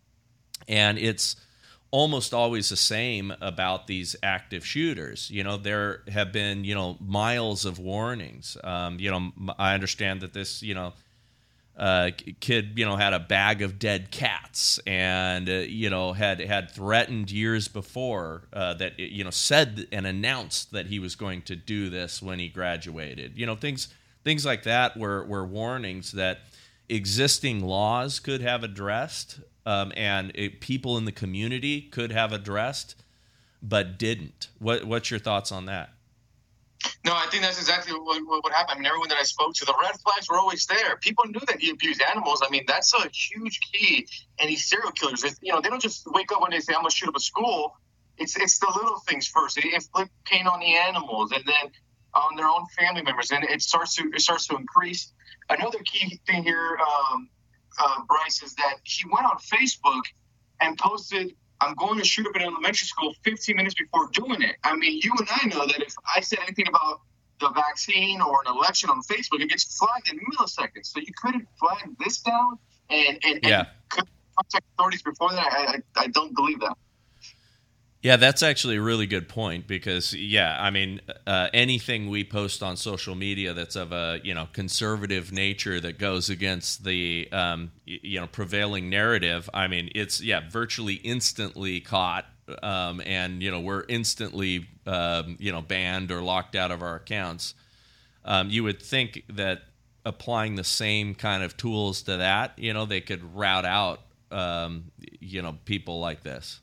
And 0.66 0.98
it's 0.98 1.36
almost 1.90 2.34
always 2.34 2.70
the 2.70 2.76
same 2.76 3.32
about 3.40 3.86
these 3.86 4.16
active 4.22 4.66
shooters. 4.66 5.30
You 5.30 5.44
know 5.44 5.56
there 5.56 6.02
have 6.08 6.32
been 6.32 6.64
you 6.64 6.74
know 6.74 6.96
miles 7.00 7.64
of 7.64 7.78
warnings. 7.78 8.56
Um, 8.64 8.98
you 8.98 9.10
know 9.10 9.32
i 9.58 9.74
understand 9.74 10.20
that 10.22 10.32
this 10.32 10.62
you 10.62 10.74
know 10.74 10.92
uh, 11.76 12.10
kid, 12.38 12.72
you 12.76 12.84
know, 12.84 12.96
had 12.96 13.12
a 13.12 13.18
bag 13.18 13.60
of 13.60 13.78
dead 13.78 14.10
cats, 14.10 14.78
and 14.86 15.48
uh, 15.48 15.52
you 15.52 15.90
know 15.90 16.12
had 16.12 16.40
had 16.40 16.70
threatened 16.70 17.30
years 17.30 17.66
before 17.66 18.42
uh, 18.52 18.74
that 18.74 18.98
you 18.98 19.24
know 19.24 19.30
said 19.30 19.88
and 19.90 20.06
announced 20.06 20.72
that 20.72 20.86
he 20.86 20.98
was 20.98 21.16
going 21.16 21.42
to 21.42 21.56
do 21.56 21.90
this 21.90 22.22
when 22.22 22.38
he 22.38 22.48
graduated. 22.48 23.36
You 23.36 23.46
know, 23.46 23.56
things 23.56 23.88
things 24.22 24.46
like 24.46 24.62
that 24.64 24.96
were 24.96 25.24
were 25.24 25.44
warnings 25.44 26.12
that 26.12 26.40
existing 26.88 27.64
laws 27.64 28.20
could 28.20 28.40
have 28.40 28.62
addressed, 28.62 29.40
um, 29.66 29.92
and 29.96 30.30
it, 30.36 30.60
people 30.60 30.96
in 30.96 31.06
the 31.06 31.12
community 31.12 31.80
could 31.80 32.12
have 32.12 32.32
addressed, 32.32 32.94
but 33.60 33.98
didn't. 33.98 34.48
What 34.60 34.84
what's 34.84 35.10
your 35.10 35.20
thoughts 35.20 35.50
on 35.50 35.66
that? 35.66 35.93
No, 37.04 37.12
I 37.12 37.26
think 37.30 37.42
that's 37.42 37.58
exactly 37.58 37.92
what, 37.92 38.22
what, 38.26 38.52
happened. 38.52 38.76
I 38.76 38.78
mean, 38.78 38.86
everyone 38.86 39.08
that 39.10 39.18
I 39.18 39.24
spoke 39.24 39.54
to, 39.54 39.64
the 39.64 39.74
red 39.80 39.94
flags 40.00 40.28
were 40.28 40.38
always 40.38 40.66
there. 40.66 40.96
People 40.96 41.24
knew 41.26 41.40
that 41.46 41.60
he 41.60 41.70
abused 41.70 42.02
animals. 42.02 42.42
I 42.44 42.50
mean, 42.50 42.64
that's 42.66 42.94
a 42.94 43.08
huge 43.12 43.60
key. 43.72 44.06
And 44.38 44.48
these 44.48 44.66
serial 44.66 44.90
killers, 44.92 45.22
you 45.42 45.52
know, 45.52 45.60
they 45.60 45.68
don't 45.68 45.82
just 45.82 46.06
wake 46.06 46.32
up 46.32 46.40
one 46.40 46.50
day 46.50 46.56
and 46.56 46.64
say, 46.64 46.72
"I'm 46.74 46.80
gonna 46.80 46.90
shoot 46.90 47.08
up 47.08 47.16
a 47.16 47.20
school." 47.20 47.76
It's 48.16 48.36
it's 48.36 48.58
the 48.58 48.72
little 48.74 49.00
things 49.00 49.26
first. 49.26 49.56
They 49.56 49.72
inflict 49.72 50.10
pain 50.24 50.46
on 50.46 50.60
the 50.60 50.76
animals, 50.76 51.32
and 51.32 51.44
then 51.44 51.72
on 52.14 52.36
their 52.36 52.46
own 52.46 52.66
family 52.78 53.02
members, 53.02 53.30
and 53.32 53.44
it 53.44 53.62
starts 53.62 53.96
to 53.96 54.10
it 54.14 54.20
starts 54.20 54.46
to 54.48 54.56
increase. 54.56 55.12
Another 55.50 55.78
key 55.84 56.20
thing 56.26 56.42
here, 56.42 56.78
um, 56.78 57.28
uh, 57.78 58.00
Bryce, 58.08 58.42
is 58.42 58.54
that 58.54 58.76
he 58.84 59.04
went 59.12 59.26
on 59.26 59.36
Facebook 59.38 60.02
and 60.60 60.78
posted 60.78 61.34
I'm 61.60 61.74
going 61.74 61.98
to 61.98 62.04
shoot 62.04 62.26
up 62.26 62.34
an 62.34 62.42
elementary 62.42 62.86
school 62.86 63.14
15 63.22 63.56
minutes 63.56 63.74
before 63.74 64.08
doing 64.12 64.42
it. 64.42 64.56
I 64.64 64.76
mean, 64.76 65.00
you 65.02 65.12
and 65.18 65.28
I 65.30 65.46
know 65.46 65.66
that 65.66 65.80
if 65.80 65.94
I 66.14 66.20
said 66.20 66.40
anything 66.42 66.68
about 66.68 67.00
the 67.40 67.50
vaccine 67.50 68.20
or 68.20 68.40
an 68.46 68.54
election 68.54 68.90
on 68.90 69.02
Facebook, 69.02 69.40
it 69.40 69.48
gets 69.48 69.78
flagged 69.78 70.10
in 70.10 70.18
milliseconds. 70.18 70.86
So 70.86 71.00
you 71.00 71.12
couldn't 71.20 71.46
flag 71.58 71.96
this 71.98 72.18
down 72.18 72.58
and, 72.90 73.18
and, 73.24 73.40
yeah. 73.42 73.66
and 73.96 74.06
contact 74.36 74.64
authorities 74.74 75.02
before 75.02 75.30
that. 75.30 75.46
I, 75.52 75.74
I, 75.74 76.04
I 76.04 76.06
don't 76.08 76.34
believe 76.34 76.60
that. 76.60 76.76
Yeah, 78.04 78.16
that's 78.16 78.42
actually 78.42 78.76
a 78.76 78.82
really 78.82 79.06
good 79.06 79.30
point 79.30 79.66
because 79.66 80.12
yeah, 80.12 80.58
I 80.60 80.68
mean, 80.68 81.00
uh, 81.26 81.48
anything 81.54 82.10
we 82.10 82.22
post 82.22 82.62
on 82.62 82.76
social 82.76 83.14
media 83.14 83.54
that's 83.54 83.76
of 83.76 83.92
a 83.92 84.20
you 84.22 84.34
know 84.34 84.46
conservative 84.52 85.32
nature 85.32 85.80
that 85.80 85.98
goes 85.98 86.28
against 86.28 86.84
the 86.84 87.26
um, 87.32 87.72
you 87.86 88.20
know 88.20 88.26
prevailing 88.26 88.90
narrative, 88.90 89.48
I 89.54 89.68
mean, 89.68 89.88
it's 89.94 90.20
yeah, 90.20 90.42
virtually 90.50 90.96
instantly 90.96 91.80
caught, 91.80 92.26
um, 92.62 93.00
and 93.06 93.42
you 93.42 93.50
know 93.50 93.60
we're 93.60 93.84
instantly 93.88 94.68
um, 94.86 95.36
you 95.40 95.50
know 95.50 95.62
banned 95.62 96.10
or 96.12 96.20
locked 96.20 96.56
out 96.56 96.70
of 96.70 96.82
our 96.82 96.96
accounts. 96.96 97.54
Um, 98.26 98.50
you 98.50 98.64
would 98.64 98.82
think 98.82 99.24
that 99.30 99.62
applying 100.04 100.56
the 100.56 100.64
same 100.64 101.14
kind 101.14 101.42
of 101.42 101.56
tools 101.56 102.02
to 102.02 102.18
that, 102.18 102.58
you 102.58 102.74
know, 102.74 102.86
they 102.86 103.00
could 103.00 103.34
route 103.34 103.64
out 103.64 104.00
um, 104.30 104.92
you 105.20 105.42
know 105.42 105.56
people 105.64 106.00
like 106.00 106.22
this. 106.22 106.60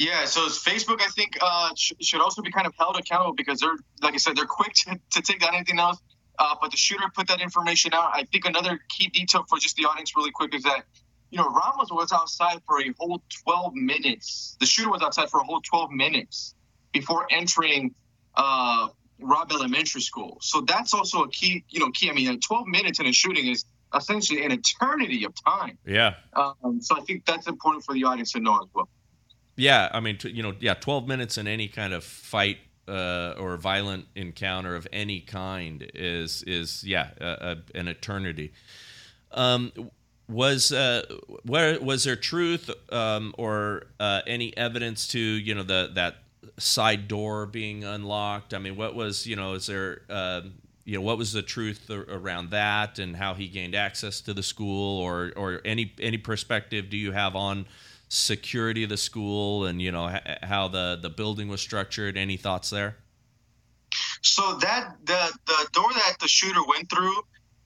Yeah, 0.00 0.24
so 0.24 0.46
Facebook, 0.46 1.02
I 1.02 1.08
think, 1.08 1.36
uh, 1.42 1.72
sh- 1.76 1.92
should 2.00 2.22
also 2.22 2.40
be 2.40 2.50
kind 2.50 2.66
of 2.66 2.72
held 2.78 2.96
accountable 2.96 3.34
because 3.34 3.60
they're, 3.60 3.76
like 4.00 4.14
I 4.14 4.16
said, 4.16 4.34
they're 4.34 4.46
quick 4.46 4.72
to, 4.86 4.98
to 5.10 5.20
take 5.20 5.40
down 5.40 5.54
anything 5.54 5.78
else. 5.78 5.98
Uh, 6.38 6.54
but 6.58 6.70
the 6.70 6.78
shooter 6.78 7.04
put 7.14 7.28
that 7.28 7.42
information 7.42 7.92
out. 7.92 8.12
I 8.14 8.24
think 8.24 8.46
another 8.46 8.80
key 8.88 9.08
detail 9.08 9.44
for 9.46 9.58
just 9.58 9.76
the 9.76 9.84
audience, 9.84 10.16
really 10.16 10.30
quick, 10.30 10.54
is 10.54 10.62
that 10.62 10.84
you 11.30 11.36
know 11.36 11.50
Ramos 11.50 11.92
was 11.92 12.12
outside 12.12 12.62
for 12.66 12.80
a 12.80 12.94
whole 12.98 13.22
12 13.44 13.74
minutes. 13.74 14.56
The 14.58 14.64
shooter 14.64 14.90
was 14.90 15.02
outside 15.02 15.28
for 15.28 15.40
a 15.40 15.44
whole 15.44 15.60
12 15.60 15.90
minutes 15.90 16.54
before 16.92 17.26
entering 17.30 17.94
uh, 18.36 18.88
Robb 19.20 19.52
Elementary 19.52 20.00
School. 20.00 20.38
So 20.40 20.62
that's 20.62 20.94
also 20.94 21.24
a 21.24 21.28
key, 21.28 21.62
you 21.68 21.80
know, 21.80 21.90
key. 21.90 22.08
I 22.08 22.14
mean, 22.14 22.40
12 22.40 22.66
minutes 22.68 23.00
in 23.00 23.06
a 23.06 23.12
shooting 23.12 23.48
is 23.48 23.66
essentially 23.94 24.46
an 24.46 24.52
eternity 24.52 25.26
of 25.26 25.34
time. 25.44 25.76
Yeah. 25.84 26.14
Um, 26.32 26.80
so 26.80 26.96
I 26.96 27.02
think 27.02 27.26
that's 27.26 27.48
important 27.48 27.84
for 27.84 27.92
the 27.92 28.04
audience 28.04 28.32
to 28.32 28.40
know 28.40 28.60
as 28.62 28.68
well. 28.72 28.88
Yeah, 29.60 29.90
I 29.92 30.00
mean, 30.00 30.18
you 30.24 30.42
know, 30.42 30.54
yeah, 30.58 30.72
12 30.72 31.06
minutes 31.06 31.36
in 31.36 31.46
any 31.46 31.68
kind 31.68 31.92
of 31.92 32.02
fight 32.02 32.56
uh, 32.88 33.34
or 33.38 33.58
violent 33.58 34.06
encounter 34.14 34.74
of 34.74 34.88
any 34.90 35.20
kind 35.20 35.90
is 35.94 36.42
is 36.44 36.82
yeah 36.82 37.10
an 37.74 37.86
eternity. 37.86 38.52
Um, 39.32 39.70
was 40.30 40.72
uh, 40.72 41.02
where 41.44 41.78
was 41.78 42.04
there 42.04 42.16
truth 42.16 42.70
um, 42.90 43.34
or 43.36 43.84
uh, 44.00 44.22
any 44.26 44.56
evidence 44.56 45.06
to 45.08 45.20
you 45.20 45.54
know 45.54 45.62
the 45.62 45.90
that 45.94 46.16
side 46.58 47.06
door 47.06 47.44
being 47.44 47.84
unlocked? 47.84 48.54
I 48.54 48.58
mean, 48.58 48.76
what 48.76 48.94
was 48.94 49.26
you 49.26 49.36
know 49.36 49.52
is 49.54 49.66
there 49.66 50.02
uh, 50.08 50.40
you 50.86 50.94
know 50.96 51.02
what 51.02 51.18
was 51.18 51.34
the 51.34 51.42
truth 51.42 51.90
around 51.90 52.50
that 52.50 52.98
and 52.98 53.14
how 53.14 53.34
he 53.34 53.46
gained 53.46 53.74
access 53.74 54.22
to 54.22 54.32
the 54.32 54.42
school 54.42 55.00
or 55.00 55.32
or 55.36 55.60
any 55.66 55.92
any 56.00 56.16
perspective 56.18 56.88
do 56.88 56.96
you 56.96 57.12
have 57.12 57.36
on 57.36 57.66
security 58.10 58.82
of 58.82 58.88
the 58.90 58.96
school 58.96 59.64
and 59.64 59.80
you 59.80 59.92
know 59.92 60.12
how 60.42 60.68
the 60.68 60.98
the 61.00 61.08
building 61.08 61.48
was 61.48 61.62
structured. 61.62 62.18
Any 62.18 62.36
thoughts 62.36 62.68
there? 62.68 62.96
So 64.22 64.58
that 64.60 64.96
the 65.04 65.38
the 65.46 65.68
door 65.72 65.90
that 65.92 66.16
the 66.20 66.28
shooter 66.28 66.60
went 66.68 66.90
through 66.90 67.16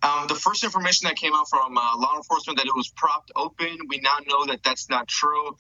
um, 0.03 0.27
the 0.29 0.35
first 0.35 0.63
information 0.63 1.09
that 1.09 1.17
came 1.17 1.35
out 1.35 1.49
from 1.49 1.77
uh, 1.77 1.97
law 1.97 2.17
enforcement 2.17 2.59
that 2.59 2.67
it 2.67 2.77
was 2.77 2.89
propped 2.91 3.33
open 3.35 3.79
we 3.89 3.99
now 3.99 4.17
know 4.29 4.47
that 4.47 4.63
that's 4.63 4.89
not 4.89 5.09
true. 5.09 5.57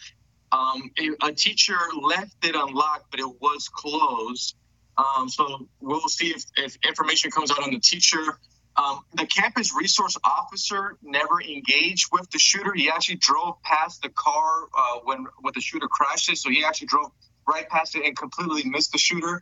Um, 0.52 0.90
a, 1.00 1.28
a, 1.28 1.32
teacher 1.32 1.76
left 2.00 2.44
it 2.44 2.54
unlocked 2.54 3.10
but 3.10 3.18
it 3.18 3.40
was 3.40 3.68
closed. 3.68 4.54
Um, 4.96 5.28
so 5.28 5.66
we'll 5.80 6.08
see 6.08 6.28
if, 6.28 6.44
if 6.56 6.76
information 6.86 7.32
comes 7.32 7.50
out 7.50 7.64
on 7.64 7.70
the 7.72 7.80
teacher 7.80 8.38
um, 8.76 9.04
the 9.14 9.26
campus 9.26 9.74
resource 9.74 10.16
officer 10.24 10.96
never 11.02 11.40
engaged 11.40 12.08
with 12.12 12.28
the 12.30 12.38
shooter. 12.38 12.72
He 12.74 12.90
actually 12.90 13.16
drove 13.16 13.62
past 13.62 14.02
the 14.02 14.08
car 14.08 14.64
uh, 14.76 14.98
when 15.04 15.26
when 15.40 15.52
the 15.54 15.60
shooter 15.60 15.86
crashed 15.86 16.30
it. 16.30 16.38
So 16.38 16.50
he 16.50 16.64
actually 16.64 16.88
drove 16.88 17.12
right 17.46 17.68
past 17.68 17.94
it 17.94 18.04
and 18.04 18.16
completely 18.16 18.68
missed 18.68 18.92
the 18.92 18.98
shooter. 18.98 19.40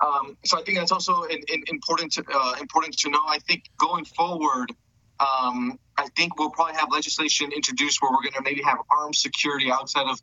Um, 0.00 0.36
so 0.44 0.58
I 0.58 0.62
think 0.62 0.78
that's 0.78 0.92
also 0.92 1.24
in, 1.24 1.40
in, 1.48 1.64
important 1.68 2.12
to 2.12 2.24
uh, 2.32 2.54
important 2.60 2.96
to 2.98 3.10
know. 3.10 3.22
I 3.26 3.38
think 3.38 3.64
going 3.76 4.04
forward, 4.04 4.72
um, 5.18 5.78
I 5.96 6.06
think 6.16 6.38
we'll 6.38 6.50
probably 6.50 6.76
have 6.76 6.92
legislation 6.92 7.50
introduced 7.52 8.00
where 8.00 8.10
we're 8.10 8.22
going 8.22 8.34
to 8.34 8.42
maybe 8.42 8.62
have 8.62 8.78
armed 8.90 9.16
security 9.16 9.70
outside 9.70 10.06
of 10.06 10.20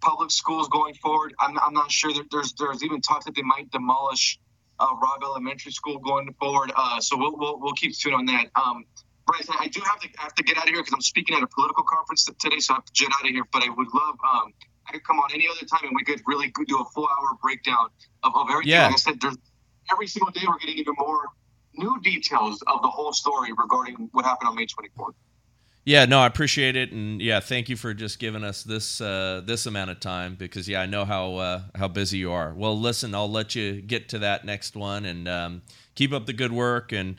public 0.00 0.30
schools 0.30 0.68
going 0.68 0.94
forward. 0.94 1.34
I'm, 1.38 1.58
I'm 1.58 1.74
not 1.74 1.92
sure 1.92 2.12
that 2.14 2.30
there's 2.30 2.54
there's 2.54 2.82
even 2.82 3.02
talk 3.02 3.24
that 3.26 3.34
they 3.34 3.42
might 3.42 3.70
demolish 3.70 4.40
uh, 4.80 4.94
Robb 5.00 5.22
Elementary 5.22 5.72
School 5.72 5.98
going 5.98 6.32
forward. 6.34 6.72
Uh, 6.74 7.00
so 7.00 7.16
we'll, 7.16 7.36
we'll, 7.36 7.60
we'll 7.60 7.74
keep 7.74 7.96
tuned 7.96 8.14
on 8.14 8.26
that. 8.26 8.46
Um, 8.54 8.84
Bryce, 9.26 9.48
I 9.60 9.68
do 9.68 9.80
have 9.84 10.00
to 10.00 10.08
have 10.18 10.34
to 10.34 10.42
get 10.42 10.56
out 10.56 10.64
of 10.64 10.70
here 10.70 10.80
because 10.80 10.94
I'm 10.94 11.02
speaking 11.02 11.36
at 11.36 11.42
a 11.42 11.46
political 11.46 11.84
conference 11.84 12.28
today, 12.38 12.58
so 12.58 12.74
I 12.74 12.76
have 12.76 12.84
to 12.86 12.92
jet 12.92 13.10
out 13.16 13.24
of 13.24 13.30
here. 13.30 13.44
But 13.52 13.62
I 13.62 13.68
would 13.68 13.88
love 13.94 14.16
um, 14.28 14.52
I 14.90 14.92
could 14.92 15.04
come 15.04 15.18
on 15.20 15.30
any 15.32 15.46
other 15.48 15.66
time 15.66 15.84
and 15.84 15.94
we 15.94 16.04
could 16.04 16.20
really 16.26 16.52
do 16.66 16.78
a 16.78 16.84
full 16.86 17.06
hour 17.06 17.38
breakdown 17.40 17.88
of, 18.24 18.34
of 18.34 18.48
everything. 18.50 18.72
Yeah. 18.72 18.86
Like 18.86 18.94
I 18.94 18.96
said, 18.96 19.20
there's 19.20 19.38
every 19.92 20.08
single 20.08 20.32
day 20.32 20.40
we're 20.48 20.58
getting 20.58 20.78
even 20.78 20.94
more 20.98 21.26
new 21.74 22.00
details 22.02 22.62
of 22.66 22.82
the 22.82 22.88
whole 22.88 23.12
story 23.12 23.50
regarding 23.52 24.08
what 24.12 24.24
happened 24.24 24.48
on 24.48 24.56
May 24.56 24.66
24th. 24.66 25.14
Yeah, 25.90 26.04
no, 26.04 26.20
I 26.20 26.28
appreciate 26.28 26.76
it, 26.76 26.92
and 26.92 27.20
yeah, 27.20 27.40
thank 27.40 27.68
you 27.68 27.74
for 27.74 27.92
just 27.92 28.20
giving 28.20 28.44
us 28.44 28.62
this 28.62 29.00
uh, 29.00 29.42
this 29.44 29.66
amount 29.66 29.90
of 29.90 29.98
time 29.98 30.36
because 30.36 30.68
yeah, 30.68 30.82
I 30.82 30.86
know 30.86 31.04
how 31.04 31.34
uh, 31.34 31.62
how 31.74 31.88
busy 31.88 32.18
you 32.18 32.30
are. 32.30 32.54
Well, 32.54 32.78
listen, 32.78 33.12
I'll 33.12 33.28
let 33.28 33.56
you 33.56 33.82
get 33.82 34.08
to 34.10 34.20
that 34.20 34.44
next 34.44 34.76
one, 34.76 35.04
and 35.04 35.26
um, 35.26 35.62
keep 35.96 36.12
up 36.12 36.26
the 36.26 36.32
good 36.32 36.52
work, 36.52 36.92
and 36.92 37.16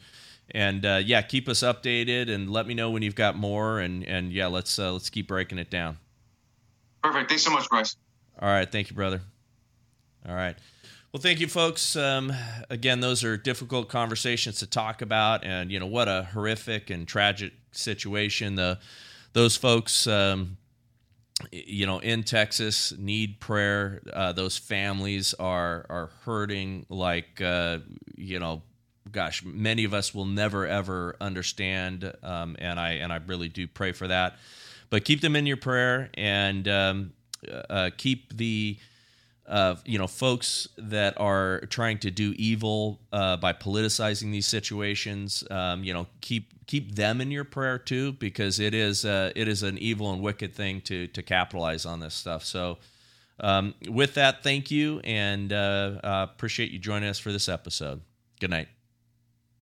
and 0.51 0.85
uh, 0.85 1.01
yeah, 1.03 1.21
keep 1.21 1.49
us 1.49 1.63
updated, 1.63 2.29
and 2.29 2.49
let 2.49 2.65
me 2.65 2.73
know 2.73 2.89
when 2.89 3.01
you've 3.01 3.13
got 3.13 3.35
more, 3.35 3.81
and 3.81 4.05
and 4.05 4.31
yeah, 4.31 4.47
let's 4.47 4.79
uh, 4.79 4.93
let's 4.93 5.09
keep 5.09 5.27
breaking 5.27 5.57
it 5.57 5.69
down. 5.69 5.97
Perfect. 7.03 7.27
Thanks 7.27 7.43
so 7.43 7.51
much, 7.51 7.67
Bryce. 7.67 7.97
All 8.39 8.47
right, 8.47 8.71
thank 8.71 8.89
you, 8.89 8.95
brother. 8.95 9.19
All 10.25 10.33
right. 10.33 10.55
Well, 11.11 11.19
thank 11.19 11.41
you, 11.41 11.49
folks. 11.49 11.97
Um, 11.97 12.31
again, 12.69 13.01
those 13.01 13.25
are 13.25 13.35
difficult 13.35 13.89
conversations 13.89 14.59
to 14.59 14.65
talk 14.65 15.01
about, 15.01 15.43
and 15.43 15.69
you 15.69 15.77
know 15.77 15.87
what 15.87 16.07
a 16.07 16.29
horrific 16.31 16.89
and 16.89 17.05
tragic 17.05 17.51
situation. 17.71 18.55
The 18.55 18.79
those 19.33 19.55
folks, 19.55 20.07
um, 20.07 20.57
you 21.51 21.85
know, 21.85 21.99
in 21.99 22.23
Texas 22.23 22.93
need 22.97 23.39
prayer. 23.39 24.01
Uh, 24.11 24.33
those 24.33 24.57
families 24.57 25.33
are 25.35 25.85
are 25.89 26.09
hurting 26.25 26.85
like 26.89 27.41
uh, 27.41 27.79
you 28.15 28.39
know, 28.39 28.61
gosh, 29.11 29.43
many 29.43 29.83
of 29.83 29.93
us 29.93 30.13
will 30.13 30.25
never 30.25 30.67
ever 30.67 31.15
understand, 31.21 32.11
um, 32.23 32.55
and 32.59 32.79
I 32.79 32.93
and 32.93 33.11
I 33.11 33.17
really 33.25 33.49
do 33.49 33.67
pray 33.67 33.91
for 33.91 34.07
that. 34.07 34.37
But 34.89 35.05
keep 35.05 35.21
them 35.21 35.37
in 35.37 35.45
your 35.45 35.57
prayer 35.57 36.09
and 36.15 36.67
um, 36.67 37.13
uh, 37.69 37.91
keep 37.95 38.35
the 38.35 38.77
uh, 39.47 39.75
you 39.85 39.97
know 39.97 40.07
folks 40.07 40.67
that 40.77 41.19
are 41.19 41.61
trying 41.69 41.97
to 41.99 42.11
do 42.11 42.33
evil 42.37 42.99
uh, 43.11 43.37
by 43.37 43.53
politicizing 43.53 44.31
these 44.31 44.47
situations. 44.47 45.43
Um, 45.49 45.83
you 45.83 45.93
know, 45.93 46.07
keep 46.21 46.65
keep 46.67 46.95
them 46.95 47.21
in 47.21 47.31
your 47.31 47.43
prayer 47.43 47.77
too, 47.77 48.13
because 48.13 48.59
it 48.59 48.73
is 48.73 49.03
uh, 49.05 49.31
it 49.35 49.47
is 49.47 49.63
an 49.63 49.77
evil 49.77 50.11
and 50.11 50.21
wicked 50.21 50.53
thing 50.53 50.81
to 50.81 51.07
to 51.07 51.21
capitalize 51.21 51.85
on 51.85 51.99
this 51.99 52.13
stuff. 52.13 52.45
So, 52.45 52.77
um, 53.39 53.73
with 53.87 54.13
that, 54.13 54.43
thank 54.43 54.71
you, 54.71 54.99
and 55.03 55.51
uh, 55.51 55.99
uh, 56.03 56.27
appreciate 56.31 56.71
you 56.71 56.79
joining 56.79 57.09
us 57.09 57.19
for 57.19 57.31
this 57.31 57.49
episode. 57.49 58.01
Good 58.39 58.51
night. 58.51 58.80